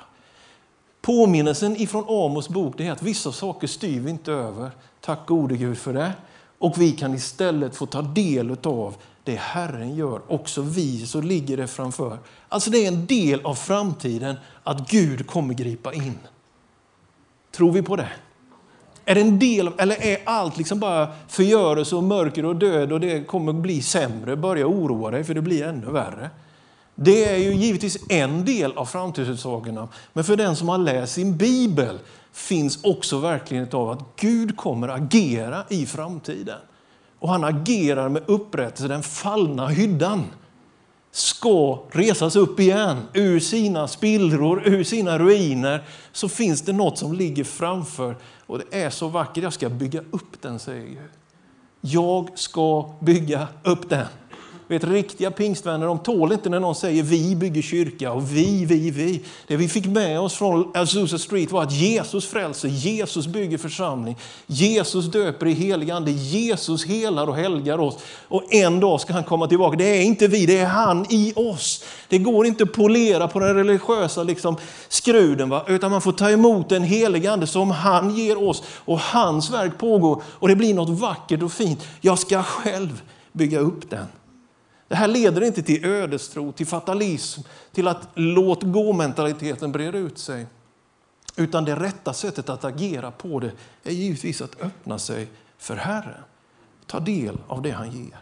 Påminnelsen 1.01 1.75
ifrån 1.75 2.05
Amos 2.08 2.50
bok 2.50 2.79
är 2.79 2.91
att 2.91 3.01
vissa 3.01 3.31
saker 3.31 3.67
styr 3.67 4.00
vi 4.00 4.10
inte 4.10 4.31
över. 4.31 4.72
Tack 5.01 5.27
gode 5.27 5.58
Gud 5.58 5.77
för 5.77 5.93
det. 5.93 6.12
Och 6.58 6.81
vi 6.81 6.91
kan 6.91 7.13
istället 7.13 7.75
få 7.75 7.86
ta 7.86 8.01
del 8.01 8.58
av 8.63 8.96
det 9.24 9.36
Herren 9.36 9.96
gör. 9.96 10.22
Också 10.27 10.62
vi 10.62 11.05
så 11.05 11.22
ligger 11.22 11.58
det 11.58 11.67
framför. 11.67 12.17
Alltså 12.50 12.70
det 12.70 12.77
är 12.77 12.88
en 12.88 13.05
del 13.05 13.41
av 13.46 13.55
framtiden 13.55 14.36
att 14.63 14.89
Gud 14.89 15.27
kommer 15.27 15.53
gripa 15.53 15.93
in. 15.93 16.20
Tror 17.51 17.72
vi 17.72 17.81
på 17.81 17.96
det? 17.96 18.10
Är 19.05 19.15
det 19.15 19.22
en 19.22 19.39
del, 19.39 19.72
eller 19.77 20.03
är 20.03 20.17
allt 20.25 20.58
liksom 20.58 20.79
bara 20.79 21.08
förgörelse 21.27 21.96
och 21.96 22.03
mörker 22.03 22.46
och 22.46 22.55
död 22.55 22.91
och 22.91 23.00
det 23.00 23.24
kommer 23.27 23.53
bli 23.53 23.81
sämre? 23.81 24.36
Börja 24.36 24.67
oroa 24.67 25.12
dig 25.12 25.24
för 25.24 25.34
det 25.34 25.41
blir 25.41 25.63
ännu 25.63 25.91
värre. 25.91 26.29
Det 26.95 27.25
är 27.25 27.38
ju 27.38 27.53
givetvis 27.53 27.98
en 28.10 28.45
del 28.45 28.71
av 28.71 28.86
framtidsutsagorna. 28.86 29.88
Men 30.13 30.24
för 30.24 30.36
den 30.36 30.55
som 30.55 30.69
har 30.69 30.77
läst 30.77 31.13
sin 31.13 31.38
bibel 31.38 32.00
finns 32.31 32.83
också 32.83 33.19
verkligen 33.19 33.67
av 33.71 33.89
att 33.89 34.15
Gud 34.15 34.57
kommer 34.57 34.88
agera 34.88 35.63
i 35.69 35.86
framtiden. 35.86 36.60
Och 37.19 37.29
han 37.29 37.43
agerar 37.43 38.10
med 38.10 38.24
upprättelse. 38.25 38.88
Den 38.88 39.03
fallna 39.03 39.67
hyddan 39.67 40.24
ska 41.12 41.83
resas 41.91 42.36
upp 42.36 42.60
igen 42.60 42.98
ur 43.13 43.39
sina 43.39 43.88
spillror, 43.88 44.67
ur 44.67 44.83
sina 44.83 45.19
ruiner. 45.19 45.83
Så 46.12 46.29
finns 46.29 46.62
det 46.62 46.74
något 46.74 46.98
som 46.98 47.13
ligger 47.13 47.43
framför 47.43 48.17
och 48.45 48.60
det 48.60 48.83
är 48.83 48.89
så 48.89 49.07
vackert. 49.07 49.43
Jag 49.43 49.53
ska 49.53 49.69
bygga 49.69 50.01
upp 50.12 50.41
den, 50.41 50.60
säger 50.60 50.86
Gud. 50.86 51.10
Jag 51.81 52.29
ska 52.36 52.93
bygga 53.00 53.48
upp 53.63 53.89
den. 53.89 54.07
Vet, 54.71 54.83
riktiga 54.83 55.31
pingstvänner 55.31 55.87
de 55.87 55.99
tål 55.99 56.31
inte 56.31 56.49
när 56.49 56.59
någon 56.59 56.75
säger 56.75 57.03
vi 57.03 57.35
bygger 57.35 57.61
kyrka 57.61 58.11
och 58.11 58.35
vi, 58.35 58.65
vi, 58.65 58.91
vi. 58.91 59.21
Det 59.47 59.55
vi 59.55 59.67
fick 59.67 59.85
med 59.85 60.19
oss 60.19 60.33
från 60.33 60.71
Azusa 60.73 61.17
Street 61.17 61.51
var 61.51 61.63
att 61.63 61.71
Jesus 61.71 62.27
frälser, 62.27 62.67
Jesus 62.69 63.27
bygger 63.27 63.57
församling, 63.57 64.17
Jesus 64.47 65.05
döper 65.05 65.45
i 65.45 65.53
helig 65.53 65.91
ande, 65.91 66.11
Jesus 66.11 66.85
helar 66.85 67.27
och 67.27 67.35
helgar 67.35 67.77
oss. 67.77 67.97
Och 68.27 68.53
en 68.53 68.79
dag 68.79 69.01
ska 69.01 69.13
han 69.13 69.23
komma 69.23 69.47
tillbaka. 69.47 69.77
Det 69.77 69.83
är 69.83 70.01
inte 70.01 70.27
vi, 70.27 70.45
det 70.45 70.57
är 70.57 70.65
han 70.65 71.05
i 71.09 71.33
oss. 71.35 71.83
Det 72.07 72.17
går 72.17 72.45
inte 72.45 72.63
att 72.63 72.73
polera 72.73 73.27
på 73.27 73.39
den 73.39 73.55
religiösa 73.55 74.23
liksom, 74.23 74.57
skruden, 74.89 75.49
va? 75.49 75.65
utan 75.67 75.91
man 75.91 76.01
får 76.01 76.11
ta 76.11 76.29
emot 76.29 76.69
den 76.69 76.83
helige 76.83 77.31
ande 77.31 77.47
som 77.47 77.71
han 77.71 78.15
ger 78.15 78.49
oss. 78.49 78.63
Och 78.67 78.99
hans 78.99 79.51
verk 79.51 79.77
pågår 79.77 80.23
och 80.25 80.47
det 80.47 80.55
blir 80.55 80.73
något 80.73 80.99
vackert 80.99 81.43
och 81.43 81.51
fint. 81.51 81.87
Jag 82.01 82.19
ska 82.19 82.43
själv 82.43 83.01
bygga 83.31 83.59
upp 83.59 83.89
den. 83.89 84.05
Det 84.91 84.98
här 84.98 85.07
leder 85.07 85.43
inte 85.43 85.62
till 85.62 85.86
ödestro, 85.86 86.51
till 86.51 86.67
fatalism, 86.67 87.41
till 87.71 87.88
att 87.88 88.07
låt 88.15 88.63
gå-mentaliteten 88.63 89.71
breda 89.71 89.98
ut 89.98 90.17
sig. 90.17 90.45
Utan 91.36 91.65
det 91.65 91.75
rätta 91.75 92.13
sättet 92.13 92.50
att 92.50 92.63
agera 92.63 93.12
på 93.12 93.39
det 93.39 93.51
är 93.83 93.91
givetvis 93.91 94.41
att 94.41 94.62
öppna 94.62 95.00
sig 95.00 95.27
för 95.57 95.75
Herren. 95.75 96.24
Ta 96.88 97.00
del 97.00 97.38
av 97.48 97.62
det 97.62 97.71
han 97.71 97.91
ger. 97.91 98.19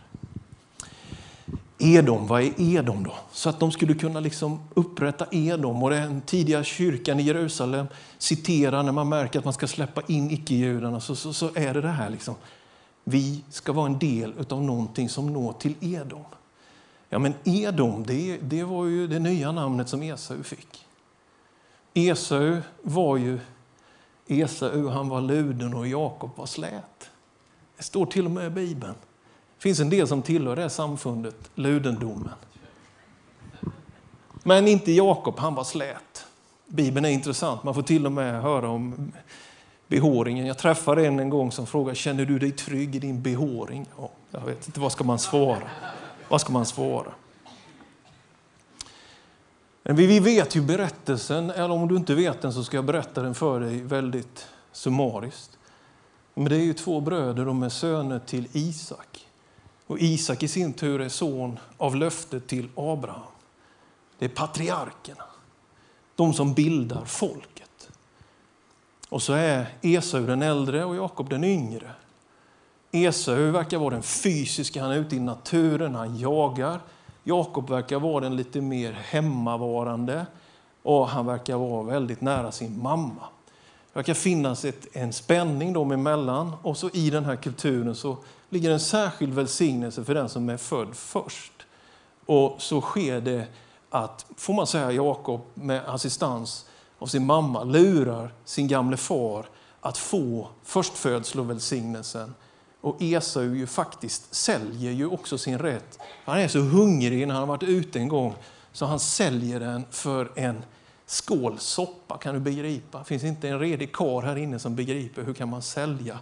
Edom, 1.77 2.27
vad 2.27 2.41
är 2.41 2.61
Edom 2.61 3.03
då? 3.03 3.13
Så 3.31 3.49
att 3.49 3.59
de 3.59 3.71
skulle 3.71 3.93
kunna 3.93 4.19
liksom 4.19 4.59
upprätta 4.73 5.25
Edom 5.31 5.83
och 5.83 5.89
den 5.89 6.21
tidiga 6.21 6.63
kyrkan 6.63 7.19
i 7.19 7.23
Jerusalem 7.23 7.87
citerar 8.17 8.83
när 8.83 8.91
man 8.91 9.09
märker 9.09 9.39
att 9.39 9.45
man 9.45 9.53
ska 9.53 9.67
släppa 9.67 10.01
in 10.07 10.31
icke-judarna 10.31 10.99
så, 10.99 11.15
så, 11.15 11.33
så, 11.33 11.49
är 11.55 11.73
det 11.73 11.81
det 11.81 11.87
här. 11.87 12.09
Liksom. 12.09 12.35
Vi 13.03 13.43
ska 13.49 13.73
vara 13.73 13.85
en 13.85 13.99
del 13.99 14.33
av 14.49 14.63
någonting 14.63 15.09
som 15.09 15.33
når 15.33 15.53
till 15.53 15.75
Edom. 15.81 16.25
Ja, 17.09 17.19
men 17.19 17.33
Edom, 17.43 18.03
det, 18.03 18.37
det 18.41 18.63
var 18.63 18.85
ju 18.85 19.07
det 19.07 19.19
nya 19.19 19.51
namnet 19.51 19.89
som 19.89 20.03
Esau 20.03 20.43
fick. 20.43 20.85
Esau 21.93 22.57
var 22.81 23.17
ju 23.17 23.39
Esau, 24.27 24.87
han 24.89 25.09
var 25.09 25.21
luden 25.21 25.73
och 25.73 25.87
Jakob 25.87 26.31
var 26.35 26.45
slät. 26.45 27.09
Det 27.77 27.83
står 27.83 28.05
till 28.05 28.25
och 28.25 28.31
med 28.31 28.45
i 28.47 28.49
Bibeln. 28.49 28.95
Det 29.57 29.63
finns 29.63 29.79
en 29.79 29.89
del 29.89 30.07
som 30.07 30.21
tillhör 30.21 30.55
det 30.55 30.69
samfundet, 30.69 31.49
ludendomen. 31.55 32.33
Men 34.43 34.67
inte 34.67 34.91
Jakob, 34.91 35.39
han 35.39 35.55
var 35.55 35.63
slät. 35.63 36.25
Bibeln 36.67 37.05
är 37.05 37.09
intressant, 37.09 37.63
man 37.63 37.73
får 37.73 37.81
till 37.81 38.05
och 38.05 38.11
med 38.11 38.41
höra 38.41 38.69
om 38.69 39.11
behåringen. 39.87 40.45
Jag 40.45 40.57
träffade 40.57 41.07
en 41.07 41.19
en 41.19 41.29
gång 41.29 41.51
som 41.51 41.67
frågade, 41.67 41.95
känner 41.95 42.25
du 42.25 42.39
dig 42.39 42.51
trygg 42.51 42.95
i 42.95 42.99
din 42.99 43.21
behåring? 43.21 43.85
Ja, 43.97 44.09
jag 44.31 44.41
vet 44.41 44.67
inte, 44.67 44.79
vad 44.79 44.91
ska 44.91 45.03
man 45.03 45.19
svara? 45.19 45.69
Vad 46.29 46.41
ska 46.41 46.51
man 46.53 46.65
svara? 46.65 47.11
Men 49.83 49.95
vi 49.95 50.19
vet 50.19 50.55
ju 50.55 50.61
berättelsen, 50.61 51.49
eller 51.49 51.71
om 51.71 51.87
du 51.87 51.95
inte 51.95 52.15
vet 52.15 52.41
den 52.41 52.53
så 52.53 52.63
ska 52.63 52.77
jag 52.77 52.85
berätta 52.85 53.21
den 53.21 53.35
för 53.35 53.59
dig 53.59 53.81
väldigt 53.81 54.47
summariskt. 54.71 55.57
Men 56.33 56.45
det 56.45 56.55
är 56.55 56.63
ju 56.63 56.73
två 56.73 57.01
bröder, 57.01 57.45
de 57.45 57.63
är 57.63 57.69
söner 57.69 58.19
till 58.19 58.47
Isak. 58.51 59.27
Och 59.87 59.99
Isak 59.99 60.43
i 60.43 60.47
sin 60.47 60.73
tur 60.73 61.01
är 61.01 61.09
son 61.09 61.59
av 61.77 61.95
löftet 61.95 62.47
till 62.47 62.69
Abraham. 62.75 63.21
Det 64.19 64.25
är 64.25 64.29
patriarkerna, 64.29 65.23
de 66.15 66.33
som 66.33 66.53
bildar 66.53 67.05
folket. 67.05 67.89
Och 69.09 69.21
så 69.21 69.33
är 69.33 69.67
Esau 69.81 70.25
den 70.25 70.41
äldre 70.41 70.85
och 70.85 70.95
Jakob 70.95 71.29
den 71.29 71.43
yngre. 71.43 71.91
Esau 72.91 73.51
verkar 73.51 73.77
vara 73.77 73.89
den 73.89 74.03
fysiska, 74.03 74.81
han 74.81 74.91
är 74.91 74.97
ute 74.97 75.15
i 75.15 75.19
naturen, 75.19 75.95
han 75.95 76.17
jagar. 76.17 76.79
Jakob 77.23 77.69
verkar 77.69 77.99
vara 77.99 78.19
den 78.19 78.35
lite 78.35 78.61
mer 78.61 78.91
hemmavarande 78.91 80.25
och 80.83 81.07
han 81.07 81.25
verkar 81.25 81.57
vara 81.57 81.83
väldigt 81.83 82.21
nära 82.21 82.51
sin 82.51 82.81
mamma. 82.81 83.23
Det 83.93 83.99
verkar 83.99 84.13
finnas 84.13 84.65
ett, 84.65 84.87
en 84.93 85.13
spänning 85.13 85.73
dem 85.73 85.91
emellan 85.91 86.55
och 86.61 86.77
så 86.77 86.89
i 86.89 87.09
den 87.09 87.25
här 87.25 87.35
kulturen 87.35 87.95
så 87.95 88.17
ligger 88.49 88.71
en 88.71 88.79
särskild 88.79 89.33
välsignelse 89.33 90.03
för 90.03 90.13
den 90.13 90.29
som 90.29 90.49
är 90.49 90.57
född 90.57 90.95
först. 90.95 91.53
Och 92.25 92.55
så 92.61 92.81
sker 92.81 93.21
det 93.21 93.47
att, 93.89 94.25
får 94.37 94.53
man 94.53 94.67
säga, 94.67 94.91
Jakob 94.91 95.41
med 95.53 95.81
assistans 95.87 96.65
av 96.99 97.05
sin 97.05 97.25
mamma 97.25 97.63
lurar 97.63 98.33
sin 98.45 98.67
gamle 98.67 98.97
far 98.97 99.45
att 99.81 99.97
få 99.97 100.47
förstfödslovälsignelsen. 100.63 102.33
Och 102.81 103.01
Esau 103.01 103.55
ju 103.55 103.67
faktiskt 103.67 104.35
säljer 104.35 104.91
ju 104.91 105.07
också 105.07 105.37
sin 105.37 105.59
rätt. 105.59 105.99
Han 106.25 106.39
är 106.39 106.47
så 106.47 106.59
hungrig 106.59 107.27
när 107.27 107.33
han 107.33 107.41
har 107.41 107.47
varit 107.47 107.63
ute 107.63 107.99
en 107.99 108.07
gång 108.07 108.35
så 108.71 108.85
han 108.85 108.99
säljer 108.99 109.59
den 109.59 109.85
för 109.91 110.31
en 110.35 110.63
skål 111.05 111.59
soppa. 111.59 112.17
Kan 112.17 112.33
du 112.33 112.39
begripa? 112.39 113.03
finns 113.03 113.23
inte 113.23 113.49
en 113.49 113.59
redig 113.59 113.95
kar 113.95 114.21
här 114.21 114.35
inne 114.35 114.59
som 114.59 114.75
begriper 114.75 115.23
hur 115.23 115.33
kan 115.33 115.49
man 115.49 115.61
sälja 115.61 116.19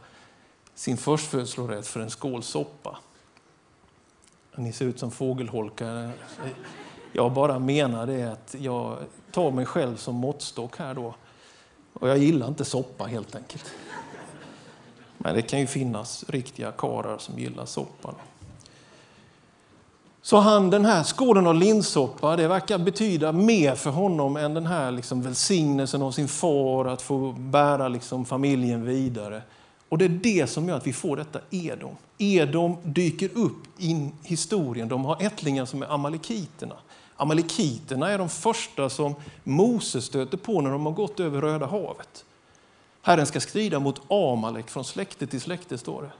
sin 0.76 0.98
förstfödslorätt 0.98 1.88
för 1.88 2.00
en 2.00 2.10
skål 2.10 2.44
soppa. 2.44 2.98
Ni 4.56 4.74
ser 4.74 4.86
ut 4.86 5.00
som 5.00 5.12
fågelholkar. 5.12 6.12
Jag 7.12 7.34
bara 7.34 7.60
menar 7.60 8.08
det 8.08 8.32
att 8.32 8.56
jag 8.60 8.98
tar 9.32 9.52
mig 9.52 9.66
själv 9.66 9.96
som 9.96 10.16
måttstock 10.16 10.78
här 10.78 10.94
då. 10.94 11.16
Och 11.94 12.10
jag 12.10 12.18
gillar 12.18 12.48
inte 12.48 12.66
soppa 12.66 13.04
helt 13.04 13.36
enkelt. 13.36 13.74
Men 15.18 15.36
det 15.36 15.42
kan 15.42 15.60
ju 15.60 15.68
finnas 15.68 16.26
riktiga 16.28 16.72
karar 16.72 17.18
som 17.18 17.40
gillar 17.40 17.66
soppan. 17.66 18.16
Så 20.22 20.38
han, 20.38 20.70
den 20.70 20.86
här 20.86 21.04
skålen 21.04 21.48
av 21.48 21.56
linssoppa, 21.56 22.36
det 22.36 22.48
verkar 22.48 22.78
betyda 22.78 23.32
mer 23.32 23.76
för 23.76 23.90
honom 23.90 24.38
än 24.38 24.54
den 24.54 24.66
här 24.66 24.92
liksom 24.92 25.22
välsignelsen 25.22 26.02
av 26.02 26.12
sin 26.12 26.28
far 26.28 26.86
att 26.86 27.02
få 27.02 27.32
bära 27.32 27.88
liksom 27.88 28.26
familjen 28.26 28.86
vidare. 28.86 29.42
Och 29.90 29.98
det 29.98 30.06
är 30.06 30.10
det 30.10 30.48
som 30.48 30.68
gör 30.68 30.78
att 30.78 30.88
vi 30.88 30.94
får 30.94 31.18
detta 31.18 31.40
Edom. 31.50 31.96
Edom 32.18 32.78
dyker 32.84 33.30
upp 33.34 33.64
i 33.78 34.10
historien. 34.24 34.88
De 34.88 35.06
har 35.06 35.18
ättlingar 35.22 35.66
som 35.66 35.82
är 35.82 35.94
amalekiterna. 35.94 36.76
Amalekiterna 37.16 38.12
är 38.12 38.18
de 38.18 38.30
första 38.30 38.90
som 38.90 39.16
Moses 39.44 40.06
stöter 40.06 40.38
på 40.38 40.62
när 40.62 40.72
de 40.72 40.86
har 40.86 40.94
gått 40.94 41.20
över 41.20 41.42
Röda 41.42 41.66
havet. 41.66 42.26
Herren 43.08 43.26
ska 43.26 43.40
strida 43.40 43.80
mot 43.80 44.12
Amalek 44.12 44.70
från 44.70 44.84
släkte 44.84 45.28
till 45.28 45.42
släkte, 45.42 45.78
står 45.78 46.02
det. 46.02 46.12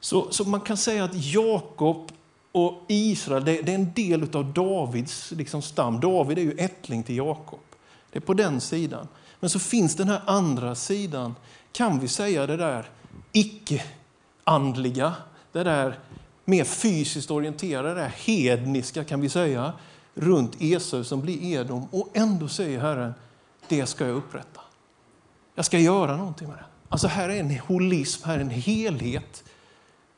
Så, 0.00 0.30
så 0.30 0.44
man 0.44 0.60
kan 0.60 0.76
säga 0.76 1.04
att 1.04 1.14
Jakob 1.14 2.12
och 2.52 2.84
Israel 2.88 3.44
det, 3.44 3.62
det 3.62 3.72
är 3.72 3.74
en 3.74 3.92
del 3.92 4.36
av 4.36 4.52
Davids 4.52 5.30
liksom, 5.30 5.62
stam. 5.62 6.00
David 6.00 6.38
är 6.38 6.42
ju 6.42 6.54
ättling 6.58 7.02
till 7.02 7.16
Jakob. 7.16 7.60
Det 8.10 8.18
är 8.18 8.20
på 8.20 8.34
den 8.34 8.60
sidan. 8.60 9.08
Men 9.40 9.50
så 9.50 9.58
finns 9.58 9.96
den 9.96 10.08
här 10.08 10.22
andra 10.26 10.74
sidan, 10.74 11.34
kan 11.72 12.00
vi 12.00 12.08
säga 12.08 12.46
det 12.46 12.56
där 12.56 12.90
icke-andliga, 13.32 15.12
det 15.52 15.64
där 15.64 15.98
mer 16.44 16.64
fysiskt 16.64 17.30
orienterade, 17.30 17.88
det 17.88 18.00
där 18.00 18.14
hedniska 18.16 19.04
kan 19.04 19.20
vi 19.20 19.28
säga, 19.28 19.72
runt 20.14 20.56
Esau 20.60 21.04
som 21.04 21.20
blir 21.20 21.44
Edom. 21.44 21.86
Och 21.90 22.08
ändå 22.12 22.48
säger 22.48 22.80
Herren, 22.80 23.14
det 23.68 23.86
ska 23.86 24.06
jag 24.06 24.16
upprätta. 24.16 24.61
Jag 25.54 25.64
ska 25.64 25.78
göra 25.78 26.16
någonting 26.16 26.48
med 26.48 26.56
det. 26.56 26.64
Alltså 26.88 27.06
här 27.06 27.28
är 27.28 27.40
en 27.40 27.58
holism, 27.58 28.24
här 28.26 28.36
är 28.36 28.40
en 28.40 28.50
helhet. 28.50 29.44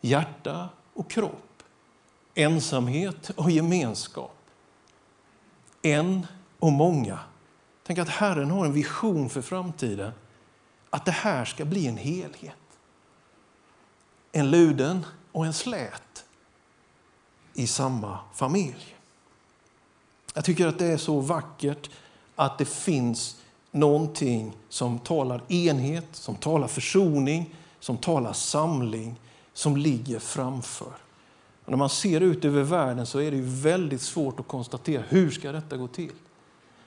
Hjärta 0.01 0.69
och 0.95 1.11
kropp. 1.11 1.63
Ensamhet 2.35 3.31
och 3.31 3.51
gemenskap. 3.51 4.37
En 5.83 6.27
och 6.59 6.73
många. 6.73 7.19
Tänk 7.87 7.99
att 7.99 8.09
Herren 8.09 8.51
har 8.51 8.65
en 8.65 8.73
vision 8.73 9.31
för 9.31 9.43
framtiden. 9.43 10.13
Att 10.91 11.05
det 11.05 11.13
här 11.13 11.45
ska 11.45 11.65
bli 11.65 11.87
en 11.87 11.97
helhet. 11.97 12.55
En 14.33 14.51
luden 14.51 15.07
och 15.33 15.47
en 15.47 15.53
slät 15.53 16.25
i 17.55 17.67
samma 17.67 18.19
familj. 18.35 18.97
Jag 20.35 20.45
tycker 20.45 20.67
att 20.67 20.79
det 20.79 20.87
är 20.87 20.97
så 20.97 21.21
vackert 21.21 21.91
att 22.37 22.59
det 22.59 22.65
finns 22.65 23.41
någonting 23.75 24.57
som 24.69 24.99
talar 24.99 25.43
enhet, 25.49 26.07
som 26.13 26.35
talar 26.35 26.69
försoning, 26.69 27.55
som 27.81 27.97
talar 27.97 28.33
samling, 28.33 29.21
som 29.53 29.77
ligger 29.77 30.19
framför. 30.19 30.93
Och 31.65 31.71
när 31.71 31.77
man 31.77 31.89
ser 31.89 32.21
ut 32.21 32.45
över 32.45 32.63
världen 32.63 33.07
så 33.07 33.19
är 33.21 33.31
det 33.31 33.41
väldigt 33.41 34.03
svårt 34.03 34.41
att 34.41 34.49
konstatera 34.49 35.03
hur 35.09 35.31
ska 35.31 35.53
detta 35.53 35.77
gå 35.77 35.89
till. 35.89 36.13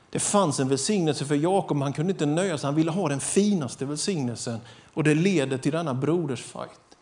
Det 0.10 0.20
fanns 0.20 0.60
en 0.60 0.70
välsignelse 0.70 1.26
för 1.26 1.36
Jakob, 1.36 1.78
men 1.78 1.84
han 1.84 1.94
kunde 1.94 2.12
inte 2.12 2.26
nöja 2.26 2.58
sig. 2.58 2.68
Han 2.68 2.76
ville 2.76 2.92
ha 2.92 3.10
den 3.10 3.20
finaste 3.20 3.86
välsignelsen 3.86 4.60
och 4.94 5.04
det 5.04 5.16
leder 5.16 5.58
till 5.58 5.72
denna 5.72 5.94
brodersfight. 5.94 6.98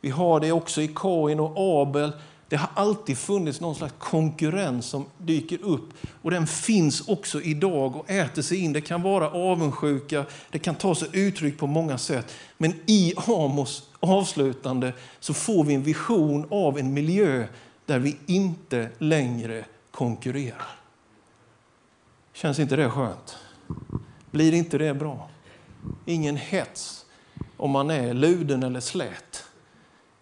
Vi 0.00 0.10
har 0.10 0.40
det 0.40 0.52
också 0.52 0.82
i 0.82 0.88
Kain 0.88 1.40
och 1.40 1.52
Abel 1.56 2.12
det 2.48 2.56
har 2.56 2.68
alltid 2.74 3.18
funnits 3.18 3.60
någon 3.60 3.74
slags 3.74 3.94
konkurrens 3.98 4.86
som 4.86 5.06
dyker 5.18 5.62
upp 5.62 5.88
och 6.22 6.30
den 6.30 6.46
finns 6.46 7.08
också 7.08 7.42
idag 7.42 7.96
och 7.96 8.10
äter 8.10 8.42
sig 8.42 8.58
in. 8.58 8.72
Det 8.72 8.80
kan 8.80 9.02
vara 9.02 9.30
avundsjuka, 9.30 10.24
det 10.50 10.58
kan 10.58 10.74
ta 10.74 10.94
sig 10.94 11.08
uttryck 11.12 11.58
på 11.58 11.66
många 11.66 11.98
sätt. 11.98 12.34
Men 12.58 12.74
i 12.86 13.12
Amos 13.16 13.90
avslutande 14.00 14.92
så 15.20 15.34
får 15.34 15.64
vi 15.64 15.74
en 15.74 15.82
vision 15.82 16.46
av 16.50 16.78
en 16.78 16.94
miljö 16.94 17.46
där 17.86 17.98
vi 17.98 18.16
inte 18.26 18.88
längre 18.98 19.64
konkurrerar. 19.90 20.76
Känns 22.32 22.58
inte 22.58 22.76
det 22.76 22.90
skönt? 22.90 23.36
Blir 24.30 24.54
inte 24.54 24.78
det 24.78 24.94
bra? 24.94 25.28
Ingen 26.04 26.36
hets 26.36 27.06
om 27.56 27.70
man 27.70 27.90
är 27.90 28.14
luden 28.14 28.62
eller 28.62 28.80
slät. 28.80 29.44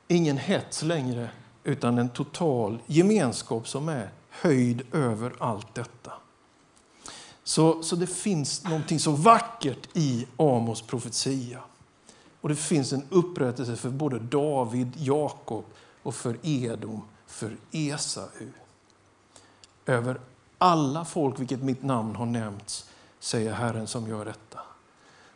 Ingen 0.08 0.38
hets 0.38 0.82
längre 0.82 1.28
utan 1.64 1.98
en 1.98 2.08
total 2.08 2.78
gemenskap 2.86 3.68
som 3.68 3.88
är 3.88 4.10
höjd 4.30 4.82
över 4.92 5.32
allt 5.38 5.74
detta. 5.74 6.12
Så, 7.44 7.82
så 7.82 7.96
det 7.96 8.06
finns 8.06 8.64
någonting 8.64 9.00
så 9.00 9.10
vackert 9.10 9.88
i 9.92 10.26
Amos 10.36 10.82
profetia. 10.82 11.60
Och 12.40 12.48
det 12.48 12.56
finns 12.56 12.92
en 12.92 13.06
upprättelse 13.10 13.76
för 13.76 13.90
både 13.90 14.18
David, 14.18 14.92
Jakob 14.96 15.64
och 16.02 16.14
för 16.14 16.36
Edom, 16.42 17.02
för 17.26 17.56
Esau. 17.72 18.28
Över 19.86 20.20
alla 20.58 21.04
folk 21.04 21.40
vilket 21.40 21.62
mitt 21.62 21.82
namn 21.82 22.16
har 22.16 22.26
nämnts, 22.26 22.90
säger 23.20 23.52
Herren 23.52 23.86
som 23.86 24.08
gör 24.08 24.24
detta. 24.24 24.60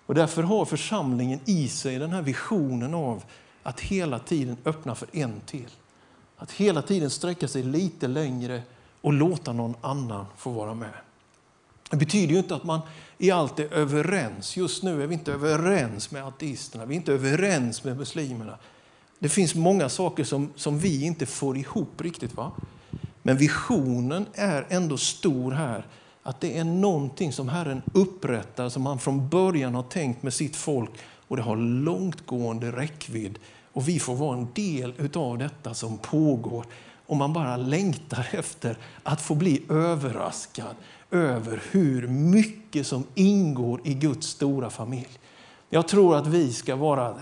Och 0.07 0.15
därför 0.15 0.43
har 0.43 0.65
församlingen 0.65 1.41
i 1.45 1.69
sig 1.69 1.99
den 1.99 2.11
här 2.11 2.23
visionen 2.23 2.95
av 2.95 3.25
att 3.63 3.81
hela 3.81 4.19
tiden 4.19 4.57
öppna 4.65 4.95
för 4.95 5.09
en 5.13 5.41
till. 5.47 5.71
Att 6.39 6.53
hela 6.53 6.83
tiden 6.83 7.11
sträcka 7.11 7.49
sig 7.49 7.63
lite 7.63 8.09
längre 8.09 8.63
och 9.01 9.13
låta 9.13 9.53
någon 9.53 9.75
annan 9.81 10.27
få 10.37 10.51
vara 10.51 10.75
med. 10.75 10.93
Det 11.91 11.97
betyder 11.97 12.33
ju 12.33 12.39
inte 12.39 12.55
att 12.55 12.65
man 12.65 12.81
i 13.19 13.31
allt 13.31 13.59
är 13.59 13.75
överens. 13.75 14.57
Just 14.57 14.83
nu 14.83 15.03
är 15.03 15.07
vi 15.07 15.15
inte 15.15 15.33
överens 15.33 16.11
med 16.11 16.25
ateisterna, 16.27 16.85
vi 16.85 16.95
är 16.95 16.97
inte 16.97 17.13
överens 17.13 17.85
med 17.85 17.97
muslimerna. 17.97 18.59
Det 19.19 19.29
finns 19.29 19.55
många 19.55 19.89
saker 19.89 20.25
som, 20.25 20.53
som 20.57 20.79
vi 20.79 21.05
inte 21.05 21.27
får 21.27 21.57
ihop 21.57 22.01
riktigt. 22.01 22.37
va? 22.37 22.53
Men 23.23 23.37
visionen 23.37 24.27
är 24.35 24.67
ändå 24.69 24.97
stor 24.97 25.53
här. 25.53 25.87
Att 26.23 26.41
det 26.41 26.59
är 26.59 26.65
någonting 26.65 27.33
som 27.33 27.49
Herren 27.49 27.83
upprättar, 27.93 28.69
som 28.69 28.87
han 28.87 28.99
från 28.99 29.29
början 29.29 29.75
har 29.75 29.83
tänkt 29.83 30.23
med 30.23 30.35
sitt 30.35 30.57
folk. 30.57 30.91
Och 31.29 31.37
det 31.37 31.43
har 31.43 31.57
långtgående 31.57 32.73
räckvidd 32.73 33.39
och 33.73 33.89
vi 33.89 33.99
får 33.99 34.15
vara 34.15 34.39
en 34.39 34.49
del 34.55 34.93
av 35.15 35.39
detta 35.39 35.75
som 35.75 35.99
pågår. 35.99 36.65
Och 37.07 37.17
man 37.17 37.33
bara 37.33 37.57
längtar 37.57 38.29
efter 38.33 38.79
att 39.03 39.21
få 39.21 39.35
bli 39.35 39.63
överraskad 39.69 40.75
över 41.11 41.63
hur 41.71 42.09
mycket 42.09 42.87
som 42.87 43.05
ingår 43.15 43.81
i 43.85 43.95
Guds 43.95 44.27
stora 44.27 44.71
familj. 44.71 45.19
Jag 45.71 45.89
tror 45.89 46.17
att 46.17 46.27
vi 46.27 46.53
ska 46.53 46.77
vara 46.77 47.15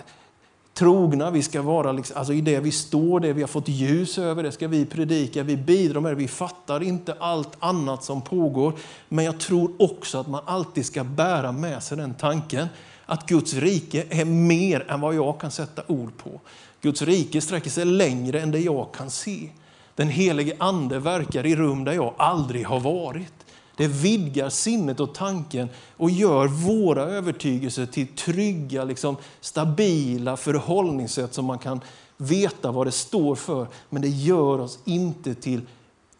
trogna, 0.74 1.30
vi 1.30 1.42
ska 1.42 1.62
vara 1.62 1.92
liksom, 1.92 2.16
alltså 2.16 2.32
i 2.32 2.40
det 2.40 2.60
vi 2.60 2.70
står, 2.70 3.20
det 3.20 3.32
vi 3.32 3.40
har 3.40 3.48
fått 3.48 3.68
ljus 3.68 4.18
över, 4.18 4.42
det 4.42 4.52
ska 4.52 4.68
vi 4.68 4.86
predika, 4.86 5.42
vi 5.42 5.56
bidrar 5.56 6.00
med 6.00 6.12
det, 6.12 6.16
vi 6.16 6.28
fattar 6.28 6.82
inte 6.82 7.16
allt 7.20 7.56
annat 7.58 8.04
som 8.04 8.22
pågår. 8.22 8.72
Men 9.08 9.24
jag 9.24 9.40
tror 9.40 9.72
också 9.78 10.18
att 10.18 10.28
man 10.28 10.42
alltid 10.46 10.86
ska 10.86 11.04
bära 11.04 11.52
med 11.52 11.82
sig 11.82 11.96
den 11.96 12.14
tanken 12.14 12.68
att 13.06 13.26
Guds 13.26 13.54
rike 13.54 14.04
är 14.10 14.24
mer 14.24 14.90
än 14.90 15.00
vad 15.00 15.14
jag 15.14 15.40
kan 15.40 15.50
sätta 15.50 15.82
ord 15.86 16.16
på. 16.16 16.40
Guds 16.80 17.02
rike 17.02 17.40
sträcker 17.40 17.70
sig 17.70 17.84
längre 17.84 18.40
än 18.40 18.50
det 18.50 18.60
jag 18.60 18.94
kan 18.94 19.10
se. 19.10 19.48
Den 19.94 20.08
helige 20.08 20.56
ande 20.58 20.98
verkar 20.98 21.46
i 21.46 21.56
rum 21.56 21.84
där 21.84 21.92
jag 21.92 22.14
aldrig 22.16 22.66
har 22.66 22.80
varit. 22.80 23.32
Det 23.76 23.86
vidgar 23.86 24.48
sinnet 24.48 25.00
och 25.00 25.14
tanken 25.14 25.68
och 25.96 26.10
gör 26.10 26.46
våra 26.46 27.02
övertygelser 27.02 27.86
till 27.86 28.06
trygga, 28.06 28.84
liksom, 28.84 29.16
stabila 29.40 30.36
förhållningssätt 30.36 31.34
som 31.34 31.44
man 31.44 31.58
kan 31.58 31.80
veta 32.16 32.72
vad 32.72 32.86
det 32.86 32.92
står 32.92 33.34
för. 33.34 33.66
Men 33.90 34.02
det 34.02 34.08
gör 34.08 34.58
oss 34.60 34.78
inte 34.84 35.34
till 35.34 35.60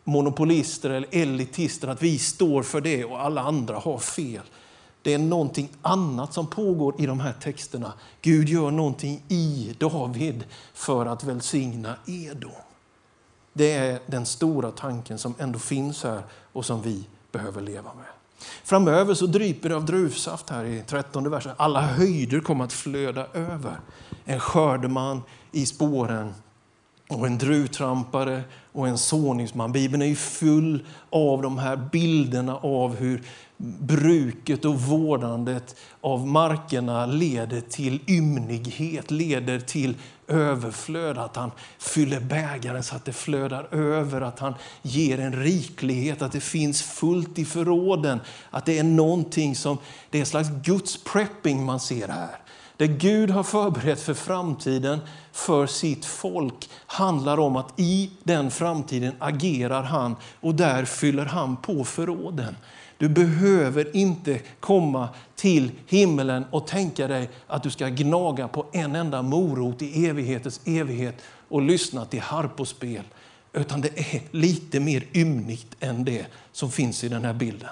monopolister 0.05 0.91
eller 0.91 1.09
elitister, 1.13 1.89
att 1.89 2.03
vi 2.03 2.19
står 2.19 2.63
för 2.63 2.81
det 2.81 3.05
och 3.05 3.21
alla 3.21 3.41
andra 3.41 3.77
har 3.77 3.99
fel. 3.99 4.43
Det 5.07 5.15
är 5.15 5.19
någonting 5.19 5.69
annat 5.83 6.33
som 6.33 6.47
pågår 6.47 6.95
i 6.99 7.07
de 7.07 7.21
här 7.21 7.33
texterna. 7.33 7.93
Gud 8.23 8.49
gör 8.49 8.71
någonting 8.71 9.23
i 9.29 9.75
David 9.79 10.45
för 10.75 11.07
att 11.07 11.25
välsigna 11.25 11.97
Edom. 12.07 12.51
Det 13.53 13.73
är 13.73 14.01
den 14.07 14.27
stora 14.27 14.71
tanken 14.71 15.19
som 15.19 15.35
ändå 15.39 15.59
finns 15.59 16.05
här 16.05 16.23
och 16.53 16.67
som 16.67 16.83
vi 16.83 17.05
behöver 17.33 17.61
leva 17.61 17.95
med. 17.95 18.07
Framöver 18.65 19.15
så 19.15 19.27
dryper 19.27 19.69
det 19.69 19.77
av 19.77 19.85
druvsaft 19.85 20.51
här 20.51 20.65
i 20.65 20.83
13 20.87 21.31
versen. 21.31 21.53
Alla 21.57 21.81
höjder 21.81 22.41
kommer 22.41 22.65
att 22.65 22.73
flöda 22.73 23.27
över. 23.27 23.81
En 24.25 24.41
skördeman 24.41 25.23
i 25.53 25.67
spåren 25.67 26.35
och 27.09 27.27
en 27.27 27.39
druvtrampare 27.39 28.43
och 28.73 28.89
en 28.89 28.99
såningsman. 28.99 29.73
Bibeln 29.73 30.03
är 30.03 30.07
ju 30.07 30.17
full 30.17 30.85
av 31.11 31.43
de 31.43 31.59
här 31.59 31.77
bilderna 31.77 32.57
av 32.57 32.97
hur 32.97 33.23
bruket 33.79 34.65
och 34.65 34.81
vårdandet 34.81 35.77
av 36.01 36.27
markerna 36.27 37.07
leder 37.07 37.61
till 37.61 38.01
ymnighet, 38.07 39.11
leder 39.11 39.61
till 39.61 39.95
överflöd, 40.29 41.19
att 41.19 41.37
han 41.37 41.51
fyller 41.79 42.21
bägaren 42.21 42.83
så 42.83 42.97
att 42.97 43.05
det 43.05 43.13
flödar 43.13 43.75
över, 43.75 44.21
att 44.21 44.39
han 44.39 44.55
ger 44.83 45.21
en 45.21 45.43
riklighet, 45.43 46.23
att 46.23 46.33
det 46.33 46.41
finns 46.41 46.83
fullt 46.83 47.39
i 47.39 47.45
förråden, 47.45 48.21
att 48.51 48.67
det 48.67 48.79
är 48.79 48.85
någonting 48.85 49.57
som, 49.57 49.79
det 50.11 50.19
är 50.19 50.21
en 50.21 50.27
slags 50.27 50.49
Guds 50.65 51.05
prepping 51.05 51.65
man 51.65 51.81
ser 51.81 52.09
här. 52.09 52.39
Det 52.77 52.89
Gud 52.89 53.31
har 53.31 53.43
förberett 53.43 54.01
för 54.01 54.15
framtiden 54.15 55.01
för 55.33 55.67
sitt 55.67 56.05
folk 56.05 56.71
handlar 56.87 57.39
om 57.39 57.57
att 57.57 57.81
i 57.81 58.11
den 58.23 58.51
framtiden 58.51 59.13
agerar 59.19 59.83
han 59.83 60.17
och 60.41 60.55
där 60.55 60.85
fyller 60.85 61.25
han 61.25 61.57
på 61.57 61.85
förråden. 61.85 62.57
Du 62.99 63.09
behöver 63.09 63.97
inte 63.97 64.41
komma 64.61 65.09
till 65.35 65.71
himmelen 65.87 66.45
och 66.51 66.67
tänka 66.67 67.09
dig 67.09 67.31
att 67.47 67.63
du 67.63 67.71
ska 67.71 67.89
gnaga 67.89 68.49
på 68.49 68.67
en 68.73 68.95
enda 68.95 69.23
morot 69.23 69.83
i 69.83 70.07
evighetens 70.07 70.61
evighet 70.65 71.23
och 71.49 71.63
lyssna 71.63 72.05
till 72.05 72.21
harpospel. 72.21 73.03
Utan 73.53 73.81
det 73.81 73.99
är 74.15 74.23
lite 74.31 74.81
mer 74.81 75.05
ymnigt 75.13 75.77
än 75.81 76.05
det 76.05 76.27
som 76.53 76.71
finns 76.71 77.05
i 77.05 77.09
den 77.09 77.25
här 77.25 77.35
bilden. 77.35 77.71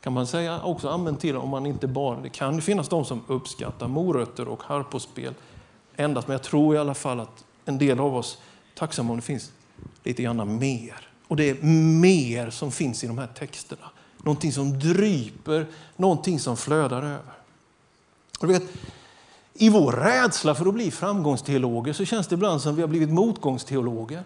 Kan 0.00 0.12
man 0.12 0.26
säga 0.26 0.62
också 0.62 0.88
amen 0.88 1.16
till 1.16 1.36
om 1.36 1.48
man 1.48 1.66
inte 1.66 1.86
bara... 1.86 2.20
Det 2.20 2.28
kan 2.28 2.62
finnas 2.62 2.88
de 2.88 3.04
som 3.04 3.22
uppskattar 3.26 3.88
morötter 3.88 4.48
och 4.48 4.62
harpospel 4.62 5.34
endast, 5.96 6.28
men 6.28 6.34
jag 6.34 6.42
tror 6.42 6.74
i 6.74 6.78
alla 6.78 6.94
fall 6.94 7.20
att 7.20 7.44
en 7.64 7.78
del 7.78 8.00
av 8.00 8.16
oss 8.16 8.38
är 8.74 8.78
tacksamma 8.78 9.10
om 9.10 9.16
det 9.16 9.22
finns 9.22 9.52
lite 10.04 10.22
grann 10.22 10.58
mer. 10.58 11.08
Och 11.28 11.36
det 11.36 11.50
är 11.50 11.62
mer 12.00 12.50
som 12.50 12.72
finns 12.72 13.04
i 13.04 13.06
de 13.06 13.18
här 13.18 13.26
texterna. 13.26 13.90
Någonting 14.22 14.52
som 14.52 14.78
dryper, 14.78 15.66
någonting 15.96 16.40
som 16.40 16.56
flödar 16.56 17.02
över. 17.02 17.32
Och 18.40 18.50
vet, 18.50 18.62
I 19.54 19.68
vår 19.68 19.92
rädsla 19.92 20.54
för 20.54 20.66
att 20.66 20.74
bli 20.74 20.90
framgångsteologer 20.90 21.92
så 21.92 22.04
känns 22.04 22.26
det 22.26 22.34
ibland 22.34 22.60
som 22.60 22.76
vi 22.76 22.80
har 22.80 22.88
blivit 22.88 23.10
motgångsteologer. 23.10 24.22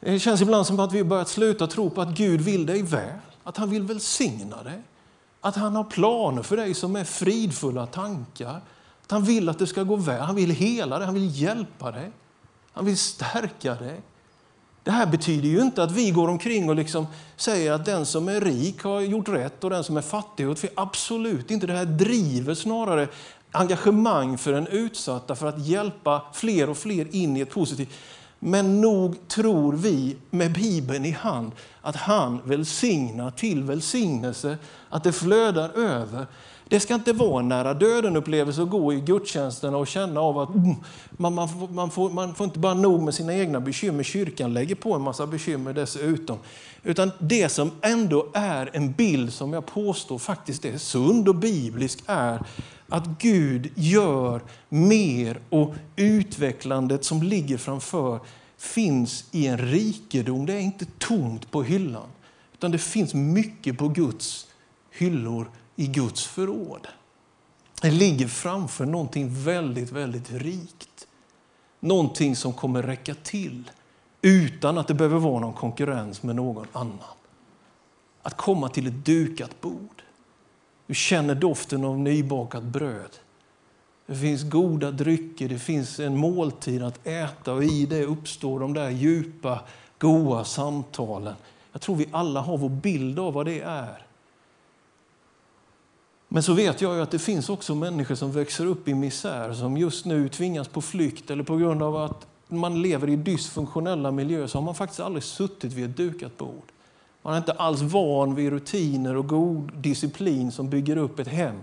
Det 0.00 0.18
känns 0.18 0.42
ibland 0.42 0.66
som 0.66 0.80
att 0.80 0.92
vi 0.92 0.98
har 0.98 1.04
börjat 1.04 1.28
sluta 1.28 1.66
tro 1.66 1.90
på 1.90 2.00
att 2.00 2.08
Gud 2.16 2.40
vill 2.40 2.66
dig 2.66 2.82
väl, 2.82 3.18
att 3.44 3.56
han 3.56 3.70
vill 3.70 3.82
välsigna 3.82 4.62
dig. 4.62 4.82
Att 5.40 5.56
han 5.56 5.76
har 5.76 5.84
planer 5.84 6.42
för 6.42 6.56
dig 6.56 6.74
som 6.74 6.96
är 6.96 7.04
fridfulla 7.04 7.86
tankar. 7.86 8.60
Att 9.02 9.10
han 9.10 9.24
vill 9.24 9.48
att 9.48 9.58
det 9.58 9.66
ska 9.66 9.82
gå 9.82 9.96
väl, 9.96 10.20
han 10.20 10.36
vill 10.36 10.50
hela 10.50 10.98
dig, 10.98 11.06
han 11.06 11.14
vill 11.14 11.40
hjälpa 11.40 11.90
dig. 11.90 12.10
Han 12.72 12.84
vill 12.84 12.98
stärka 12.98 13.74
dig. 13.74 14.00
Det 14.82 14.90
här 14.90 15.06
betyder 15.06 15.48
ju 15.48 15.60
inte 15.60 15.82
att 15.82 15.92
vi 15.92 16.10
går 16.10 16.28
omkring 16.28 16.68
och 16.68 16.74
liksom 16.74 17.06
säger 17.36 17.72
att 17.72 17.84
den 17.84 18.06
som 18.06 18.28
är 18.28 18.40
rik 18.40 18.82
har 18.82 19.00
gjort 19.00 19.28
rätt 19.28 19.64
och 19.64 19.70
den 19.70 19.84
som 19.84 19.96
är 19.96 20.02
fattig 20.02 20.44
har 20.44 20.48
gjort 20.48 20.58
fel. 20.58 20.70
Absolut 20.74 21.50
inte. 21.50 21.66
Det 21.66 21.72
här 21.72 21.84
driver 21.84 22.54
snarare 22.54 23.08
engagemang 23.50 24.38
för 24.38 24.52
den 24.52 24.66
utsatta 24.66 25.34
för 25.34 25.46
att 25.46 25.66
hjälpa 25.66 26.22
fler 26.32 26.70
och 26.70 26.76
fler 26.76 27.14
in 27.14 27.36
i 27.36 27.40
ett 27.40 27.50
positivt. 27.50 27.92
Men 28.38 28.80
nog 28.80 29.28
tror 29.28 29.72
vi 29.72 30.16
med 30.30 30.52
Bibeln 30.52 31.04
i 31.04 31.10
hand 31.10 31.52
att 31.80 31.96
han 31.96 32.40
välsignar 32.44 33.30
till 33.30 33.62
välsignelse, 33.62 34.58
att 34.88 35.04
det 35.04 35.12
flödar 35.12 35.78
över. 35.78 36.26
Det 36.68 36.80
ska 36.80 36.94
inte 36.94 37.12
vara 37.12 37.40
en 37.40 37.48
nära 37.48 37.74
döden-upplevelse 37.74 38.62
att 38.62 38.70
gå 38.70 38.92
i 38.92 39.00
gudstjänsterna 39.00 39.76
och 39.76 39.86
känna 39.86 40.20
av 40.20 40.38
att 40.38 40.54
mm, 40.54 40.76
man, 41.10 41.34
man, 41.34 41.48
får, 41.48 41.68
man, 41.68 41.90
får, 41.90 42.10
man 42.10 42.34
får 42.34 42.44
inte 42.44 42.58
bara 42.58 42.74
nog 42.74 43.02
med 43.02 43.14
sina 43.14 43.34
egna 43.34 43.60
bekymmer, 43.60 44.02
kyrkan 44.02 44.54
lägger 44.54 44.74
på 44.74 44.94
en 44.94 45.02
massa 45.02 45.26
bekymmer 45.26 45.72
dessutom. 45.72 46.38
Utan 46.82 47.10
det 47.18 47.48
som 47.48 47.70
ändå 47.80 48.26
är 48.34 48.70
en 48.72 48.92
bild 48.92 49.32
som 49.32 49.52
jag 49.52 49.66
påstår 49.66 50.18
faktiskt 50.18 50.64
är 50.64 50.78
sund 50.78 51.28
och 51.28 51.34
biblisk 51.34 51.98
är 52.06 52.42
att 52.88 53.06
Gud 53.18 53.70
gör 53.74 54.42
mer 54.68 55.40
och 55.50 55.74
utvecklandet 55.96 57.04
som 57.04 57.22
ligger 57.22 57.56
framför 57.56 58.20
finns 58.58 59.24
i 59.30 59.46
en 59.46 59.58
rikedom. 59.58 60.46
Det 60.46 60.52
är 60.52 60.60
inte 60.60 60.86
tomt 60.98 61.50
på 61.50 61.62
hyllan, 61.62 62.08
utan 62.54 62.70
det 62.70 62.78
finns 62.78 63.14
mycket 63.14 63.78
på 63.78 63.88
Guds 63.88 64.46
hyllor 64.90 65.50
i 65.76 65.86
Guds 65.86 66.26
förråd. 66.26 66.88
Det 67.82 67.90
ligger 67.90 68.28
framför 68.28 68.86
någonting 68.86 69.34
väldigt, 69.44 69.92
väldigt 69.92 70.30
rikt. 70.32 71.06
Någonting 71.80 72.36
som 72.36 72.52
kommer 72.52 72.82
räcka 72.82 73.14
till 73.14 73.70
utan 74.22 74.78
att 74.78 74.88
det 74.88 74.94
behöver 74.94 75.18
vara 75.18 75.40
någon 75.40 75.52
konkurrens 75.52 76.22
med 76.22 76.36
någon 76.36 76.66
annan. 76.72 76.98
Att 78.22 78.36
komma 78.36 78.68
till 78.68 78.86
ett 78.86 79.04
dukat 79.04 79.60
bord. 79.60 80.02
Du 80.86 80.94
känner 80.94 81.34
doften 81.34 81.84
av 81.84 81.98
nybakat 81.98 82.62
bröd. 82.62 83.10
Det 84.06 84.16
finns 84.16 84.42
goda 84.50 84.90
drycker, 84.90 85.48
det 85.48 85.58
finns 85.58 86.00
en 86.00 86.16
måltid 86.16 86.82
att 86.82 87.06
äta 87.06 87.52
och 87.52 87.64
i 87.64 87.86
det 87.86 88.04
uppstår 88.04 88.60
de 88.60 88.74
där 88.74 88.90
djupa, 88.90 89.60
goa 89.98 90.44
samtalen. 90.44 91.34
Jag 91.72 91.80
tror 91.80 91.96
vi 91.96 92.08
alla 92.12 92.40
har 92.40 92.58
vår 92.58 92.68
bild 92.68 93.18
av 93.18 93.32
vad 93.32 93.46
det 93.46 93.60
är. 93.60 94.03
Men 96.34 96.42
så 96.42 96.52
vet 96.52 96.80
jag 96.80 97.00
att 97.00 97.10
det 97.10 97.18
finns 97.18 97.48
också 97.48 97.74
människor 97.74 98.14
som 98.14 98.32
växer 98.32 98.66
upp 98.66 98.88
i 98.88 98.94
misär, 98.94 99.52
som 99.52 99.76
just 99.76 100.04
nu 100.04 100.28
tvingas 100.28 100.68
på 100.68 100.82
flykt 100.82 101.30
eller 101.30 101.44
på 101.44 101.56
grund 101.56 101.82
av 101.82 101.96
att 101.96 102.26
man 102.48 102.82
lever 102.82 103.08
i 103.08 103.16
dysfunktionella 103.16 104.10
miljöer 104.10 104.46
så 104.46 104.58
har 104.58 104.62
man 104.62 104.74
faktiskt 104.74 105.00
aldrig 105.00 105.22
suttit 105.22 105.72
vid 105.72 105.90
ett 105.90 105.96
dukat 105.96 106.38
bord. 106.38 106.62
Man 107.22 107.34
är 107.34 107.38
inte 107.38 107.52
alls 107.52 107.80
van 107.80 108.34
vid 108.34 108.50
rutiner 108.50 109.16
och 109.16 109.28
god 109.28 109.72
disciplin 109.74 110.52
som 110.52 110.70
bygger 110.70 110.96
upp 110.96 111.18
ett 111.18 111.28
hem. 111.28 111.60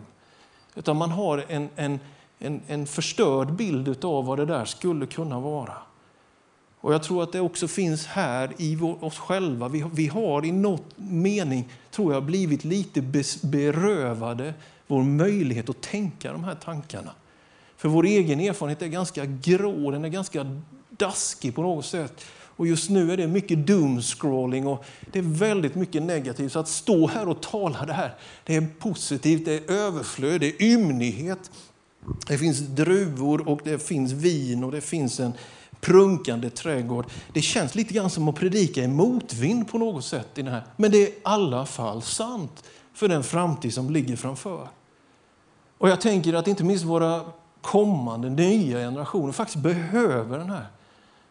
Utan 0.76 0.98
man 0.98 1.12
har 1.12 1.46
en, 1.48 1.70
en, 1.76 2.00
en, 2.40 2.62
en 2.68 2.88
förstörd 2.88 3.54
bild 3.54 4.06
av 4.06 4.26
vad 4.26 4.40
det 4.40 4.46
där 4.46 4.66
skulle 4.66 5.06
kunna 5.06 5.40
vara. 5.40 5.74
Och 6.82 6.94
Jag 6.94 7.04
tror 7.04 7.24
att 7.24 7.32
det 7.32 7.39
också 7.39 7.67
finns 7.67 8.06
här 8.06 8.54
i 8.58 8.78
oss 9.00 9.17
själva. 9.17 9.67
Vi, 9.67 9.86
vi 9.94 10.08
har 10.08 10.46
i 10.46 10.52
något 10.52 10.86
mening, 10.96 11.70
tror 11.91 12.13
jag, 12.13 12.24
blivit 12.24 12.63
lite 12.63 13.02
berövade 13.41 14.54
vår 14.88 15.04
möjlighet 15.04 15.70
att 15.70 15.82
tänka 15.82 16.32
de 16.32 16.44
här 16.44 16.56
tankarna. 16.56 17.12
För 17.78 17.89
vår 17.89 18.06
egen 18.06 18.39
erfarenhet 18.39 18.82
är 18.82 18.88
ganska 18.88 19.26
grå, 19.26 19.91
den 19.91 20.06
är 20.06 20.10
ganska 20.10 20.62
daskig 20.89 21.56
på 21.56 21.62
något 21.62 21.86
sätt. 21.86 22.22
Och 22.56 22.67
just 22.67 22.89
nu 22.89 23.12
är 23.12 23.17
det 23.17 23.28
mycket 23.28 23.67
doomscrolling 23.67 24.67
och 24.67 24.86
det 25.12 25.20
är 25.20 25.24
väldigt 25.24 25.76
mycket 25.76 26.04
negativt. 26.04 26.52
Så 26.52 26.60
att 26.60 26.67
stå 26.67 27.08
här 27.08 27.28
och 27.28 27.41
tala 27.41 27.86
det 27.86 27.94
här, 27.94 28.15
det 28.44 28.56
är 28.56 28.67
positivt, 28.80 29.46
det 29.46 29.54
är 29.54 29.72
överflöd, 29.72 30.41
det 30.41 30.48
är 30.48 30.63
ymnighet. 30.63 31.52
Det 32.28 32.38
finns 32.38 32.60
druvor 32.60 33.50
och 33.50 33.62
det 33.63 33.80
finns 33.80 34.12
vin 34.12 34.63
och 34.63 34.72
det 34.72 34.82
finns 34.82 35.20
en 35.20 35.34
prunkande 35.82 36.50
trädgård. 36.50 37.06
Det 37.34 37.41
känns 37.41 37.76
lite 37.76 37.94
grann 37.94 38.10
som 38.10 38.30
att 38.30 38.36
predika 38.36 38.84
i 38.84 38.88
motvind 38.88 39.67
på 39.72 39.78
något 39.78 40.06
sätt. 40.06 40.28
i 40.36 40.41
den 40.41 40.54
här. 40.54 40.63
Men 40.76 40.91
det 40.91 40.98
är 40.98 41.08
i 41.08 41.15
alla 41.24 41.65
fall 41.65 42.02
sant 42.02 42.63
för 42.94 43.08
den 43.08 43.24
framtid 43.24 43.74
som 43.74 43.89
ligger 43.89 44.15
framför. 44.15 44.67
Och 45.78 45.89
jag 45.89 46.02
tänker 46.02 46.34
att 46.34 46.48
inte 46.48 46.63
minst 46.63 46.86
våra 46.86 47.22
kommande 47.62 48.30
nya 48.30 48.78
generationer 48.78 49.34
faktiskt 49.34 49.63
behöver 49.63 50.38
den 50.38 50.50
här. 50.50 50.65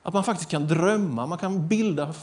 Att 0.02 0.14
man 0.14 0.24
faktiskt 0.24 0.50
kan 0.50 0.66
drömma, 0.66 1.26
man 1.26 1.38
kan 1.38 1.68
bilda 1.68 2.14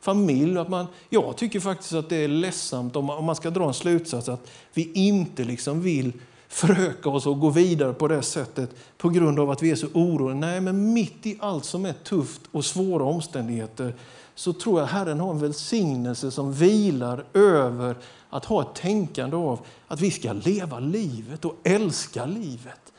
familj. 0.00 0.58
Att 0.58 0.68
man, 0.68 0.86
jag 1.08 1.36
tycker 1.36 1.60
faktiskt 1.60 1.92
att 1.92 2.08
det 2.08 2.16
är 2.16 2.28
ledsamt 2.28 2.96
om 2.96 3.24
man 3.24 3.36
ska 3.36 3.50
dra 3.50 3.68
en 3.68 3.74
slutsats 3.74 4.28
att 4.28 4.50
vi 4.74 4.92
inte 4.92 5.44
liksom 5.44 5.82
vill 5.82 6.12
föröka 6.48 7.08
oss 7.08 7.26
och 7.26 7.40
gå 7.40 7.50
vidare 7.50 7.92
på 7.92 8.08
det 8.08 8.22
sättet 8.22 8.70
på 8.98 9.08
grund 9.08 9.40
av 9.40 9.50
att 9.50 9.62
vi 9.62 9.70
är 9.70 9.76
så 9.76 9.86
oroliga. 9.92 10.40
Nej, 10.40 10.60
men 10.60 10.92
mitt 10.92 11.26
i 11.26 11.38
allt 11.40 11.64
som 11.64 11.86
är 11.86 11.92
tufft 11.92 12.40
och 12.52 12.64
svåra 12.64 13.04
omständigheter 13.04 13.94
så 14.34 14.52
tror 14.52 14.80
jag 14.80 14.86
Herren 14.86 15.20
har 15.20 15.30
en 15.30 15.38
välsignelse 15.38 16.30
som 16.30 16.52
vilar 16.52 17.24
över 17.34 17.96
att 18.30 18.44
ha 18.44 18.62
ett 18.62 18.74
tänkande 18.74 19.36
av 19.36 19.60
att 19.88 20.00
vi 20.00 20.10
ska 20.10 20.32
leva 20.32 20.78
livet 20.78 21.44
och 21.44 21.56
älska 21.64 22.26
livet 22.26 22.92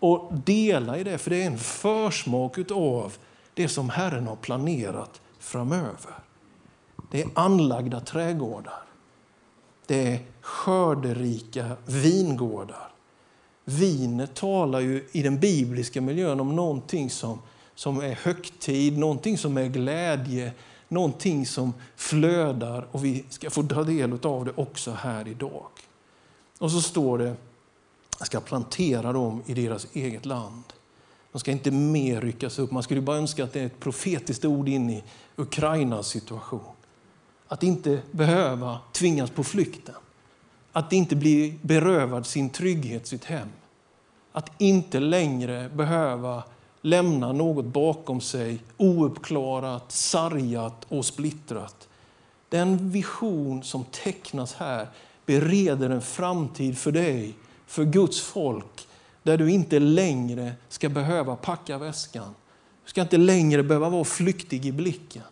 och 0.00 0.32
dela 0.44 0.98
i 0.98 1.04
det, 1.04 1.18
för 1.18 1.30
det 1.30 1.42
är 1.42 1.46
en 1.46 1.58
försmak 1.58 2.70
av 2.70 3.12
det 3.54 3.68
som 3.68 3.90
Herren 3.90 4.26
har 4.26 4.36
planerat 4.36 5.20
framöver. 5.38 6.14
Det 7.10 7.22
är 7.22 7.28
anlagda 7.34 8.00
trädgårdar. 8.00 8.82
Det 9.86 10.12
är 10.12 10.18
skörderika 10.40 11.76
vingårdar. 11.86 12.93
Vinet 13.64 14.34
talar 14.34 14.80
ju 14.80 15.04
i 15.12 15.22
den 15.22 15.40
bibliska 15.40 16.00
miljön 16.00 16.40
om 16.40 16.56
någonting 16.56 17.10
som, 17.10 17.38
som 17.74 18.00
är 18.00 18.14
högtid, 18.14 18.98
någonting 18.98 19.38
som 19.38 19.56
är 19.56 19.66
glädje, 19.66 20.52
någonting 20.88 21.46
som 21.46 21.74
flödar 21.96 22.86
och 22.90 23.04
vi 23.04 23.24
ska 23.28 23.50
få 23.50 23.62
ta 23.62 23.84
del 23.84 24.18
av 24.22 24.44
det 24.44 24.52
också 24.56 24.92
här 24.92 25.28
idag. 25.28 25.66
Och 26.58 26.70
så 26.70 26.80
står 26.80 27.18
det, 27.18 27.36
jag 28.18 28.26
ska 28.26 28.40
plantera 28.40 29.12
dem 29.12 29.42
i 29.46 29.54
deras 29.54 29.86
eget 29.92 30.26
land. 30.26 30.62
De 31.32 31.38
ska 31.38 31.50
inte 31.50 31.70
mer 31.70 32.20
ryckas 32.20 32.58
upp. 32.58 32.70
Man 32.70 32.82
skulle 32.82 33.00
bara 33.00 33.16
önska 33.16 33.44
att 33.44 33.52
det 33.52 33.60
är 33.60 33.66
ett 33.66 33.80
profetiskt 33.80 34.44
ord 34.44 34.68
in 34.68 34.90
i 34.90 35.04
Ukrainas 35.36 36.08
situation. 36.08 36.74
Att 37.48 37.62
inte 37.62 38.02
behöva 38.10 38.78
tvingas 38.92 39.30
på 39.30 39.44
flykten. 39.44 39.94
Att 40.76 40.92
inte 40.92 41.16
bli 41.16 41.58
berövad 41.62 42.26
sin 42.26 42.50
trygghet, 42.50 43.06
sitt 43.06 43.24
hem. 43.24 43.48
Att 44.32 44.50
inte 44.58 45.00
längre 45.00 45.68
behöva 45.74 46.42
lämna 46.82 47.32
något 47.32 47.64
bakom 47.64 48.20
sig 48.20 48.58
ouppklarat, 48.76 49.92
sargat 49.92 50.86
och 50.88 51.04
splittrat. 51.04 51.88
Den 52.48 52.90
vision 52.90 53.62
som 53.62 53.84
tecknas 53.84 54.54
här 54.54 54.88
bereder 55.26 55.90
en 55.90 56.02
framtid 56.02 56.78
för 56.78 56.92
dig, 56.92 57.34
för 57.66 57.84
Guds 57.84 58.20
folk, 58.20 58.88
där 59.22 59.38
du 59.38 59.50
inte 59.50 59.78
längre 59.78 60.52
ska 60.68 60.88
behöva 60.88 61.36
packa 61.36 61.78
väskan. 61.78 62.34
Du 62.84 62.90
ska 62.90 63.00
inte 63.00 63.16
längre 63.16 63.62
behöva 63.62 63.88
vara 63.88 64.04
flyktig 64.04 64.66
i 64.66 64.72
blicken. 64.72 65.22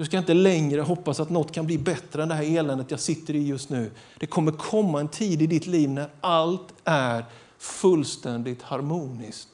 Du 0.00 0.06
ska 0.06 0.18
inte 0.18 0.34
längre 0.34 0.80
hoppas 0.80 1.20
att 1.20 1.30
något 1.30 1.52
kan 1.52 1.66
bli 1.66 1.78
bättre 1.78 2.22
än 2.22 2.28
det 2.28 2.34
här 2.34 2.58
eländet 2.58 2.90
jag 2.90 3.00
sitter 3.00 3.34
i 3.34 3.46
just 3.46 3.70
nu. 3.70 3.90
Det 4.18 4.26
kommer 4.26 4.52
komma 4.52 5.00
en 5.00 5.08
tid 5.08 5.42
i 5.42 5.46
ditt 5.46 5.66
liv 5.66 5.90
när 5.90 6.10
allt 6.20 6.74
är 6.84 7.24
fullständigt 7.58 8.62
harmoniskt. 8.62 9.48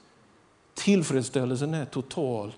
Tillfredsställelsen 0.75 1.75
är 1.75 1.85
total 1.85 2.55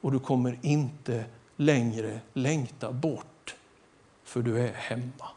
och 0.00 0.12
du 0.12 0.18
kommer 0.18 0.58
inte 0.62 1.24
längre 1.56 2.20
längta 2.32 2.92
bort 2.92 3.54
för 4.24 4.42
du 4.42 4.58
är 4.58 4.72
hemma. 4.72 5.28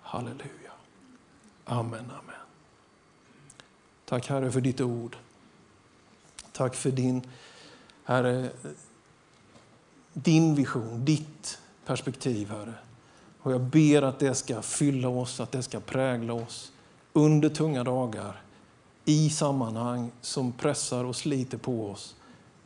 Halleluja. 0.00 0.72
Amen, 1.64 2.04
amen. 2.04 2.46
Tack 4.04 4.28
Herre 4.28 4.52
för 4.52 4.60
ditt 4.60 4.80
ord. 4.80 5.16
Tack 6.52 6.74
för 6.74 6.90
din, 6.90 7.22
Herre, 8.04 8.50
din 10.14 10.54
vision, 10.54 11.04
ditt 11.04 11.58
perspektiv, 11.86 12.50
Herre. 12.50 12.74
Och 13.40 13.52
jag 13.52 13.60
ber 13.60 14.02
att 14.02 14.18
det 14.18 14.34
ska 14.34 14.62
fylla 14.62 15.08
oss, 15.08 15.40
att 15.40 15.52
det 15.52 15.62
ska 15.62 15.80
prägla 15.80 16.32
oss 16.32 16.72
under 17.12 17.48
tunga 17.48 17.84
dagar, 17.84 18.40
i 19.04 19.30
sammanhang 19.30 20.10
som 20.20 20.52
pressar 20.52 21.04
och 21.04 21.16
sliter 21.16 21.58
på 21.58 21.90
oss. 21.90 22.14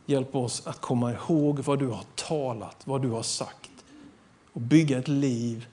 Hjälp 0.07 0.35
oss 0.35 0.67
att 0.67 0.81
komma 0.81 1.13
ihåg 1.13 1.59
vad 1.59 1.79
du 1.79 1.87
har 1.87 2.05
talat, 2.15 2.77
vad 2.85 3.03
du 3.03 3.09
har 3.09 3.23
sagt 3.23 3.71
och 4.53 4.61
bygga 4.61 4.99
ett 4.99 5.09
liv 5.09 5.67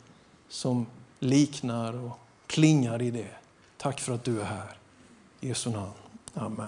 som 0.50 0.86
liknar 1.20 2.06
och 2.06 2.20
klingar 2.48 3.02
i 3.02 3.12
det. 3.12 3.32
Tack 3.78 4.00
för 4.00 4.14
att 4.14 4.24
du 4.24 4.42
är 4.42 4.46
här. 4.46 4.78
I 5.40 5.48
Jesu 5.48 5.70
namn. 5.70 5.92
Amen. 6.34 6.68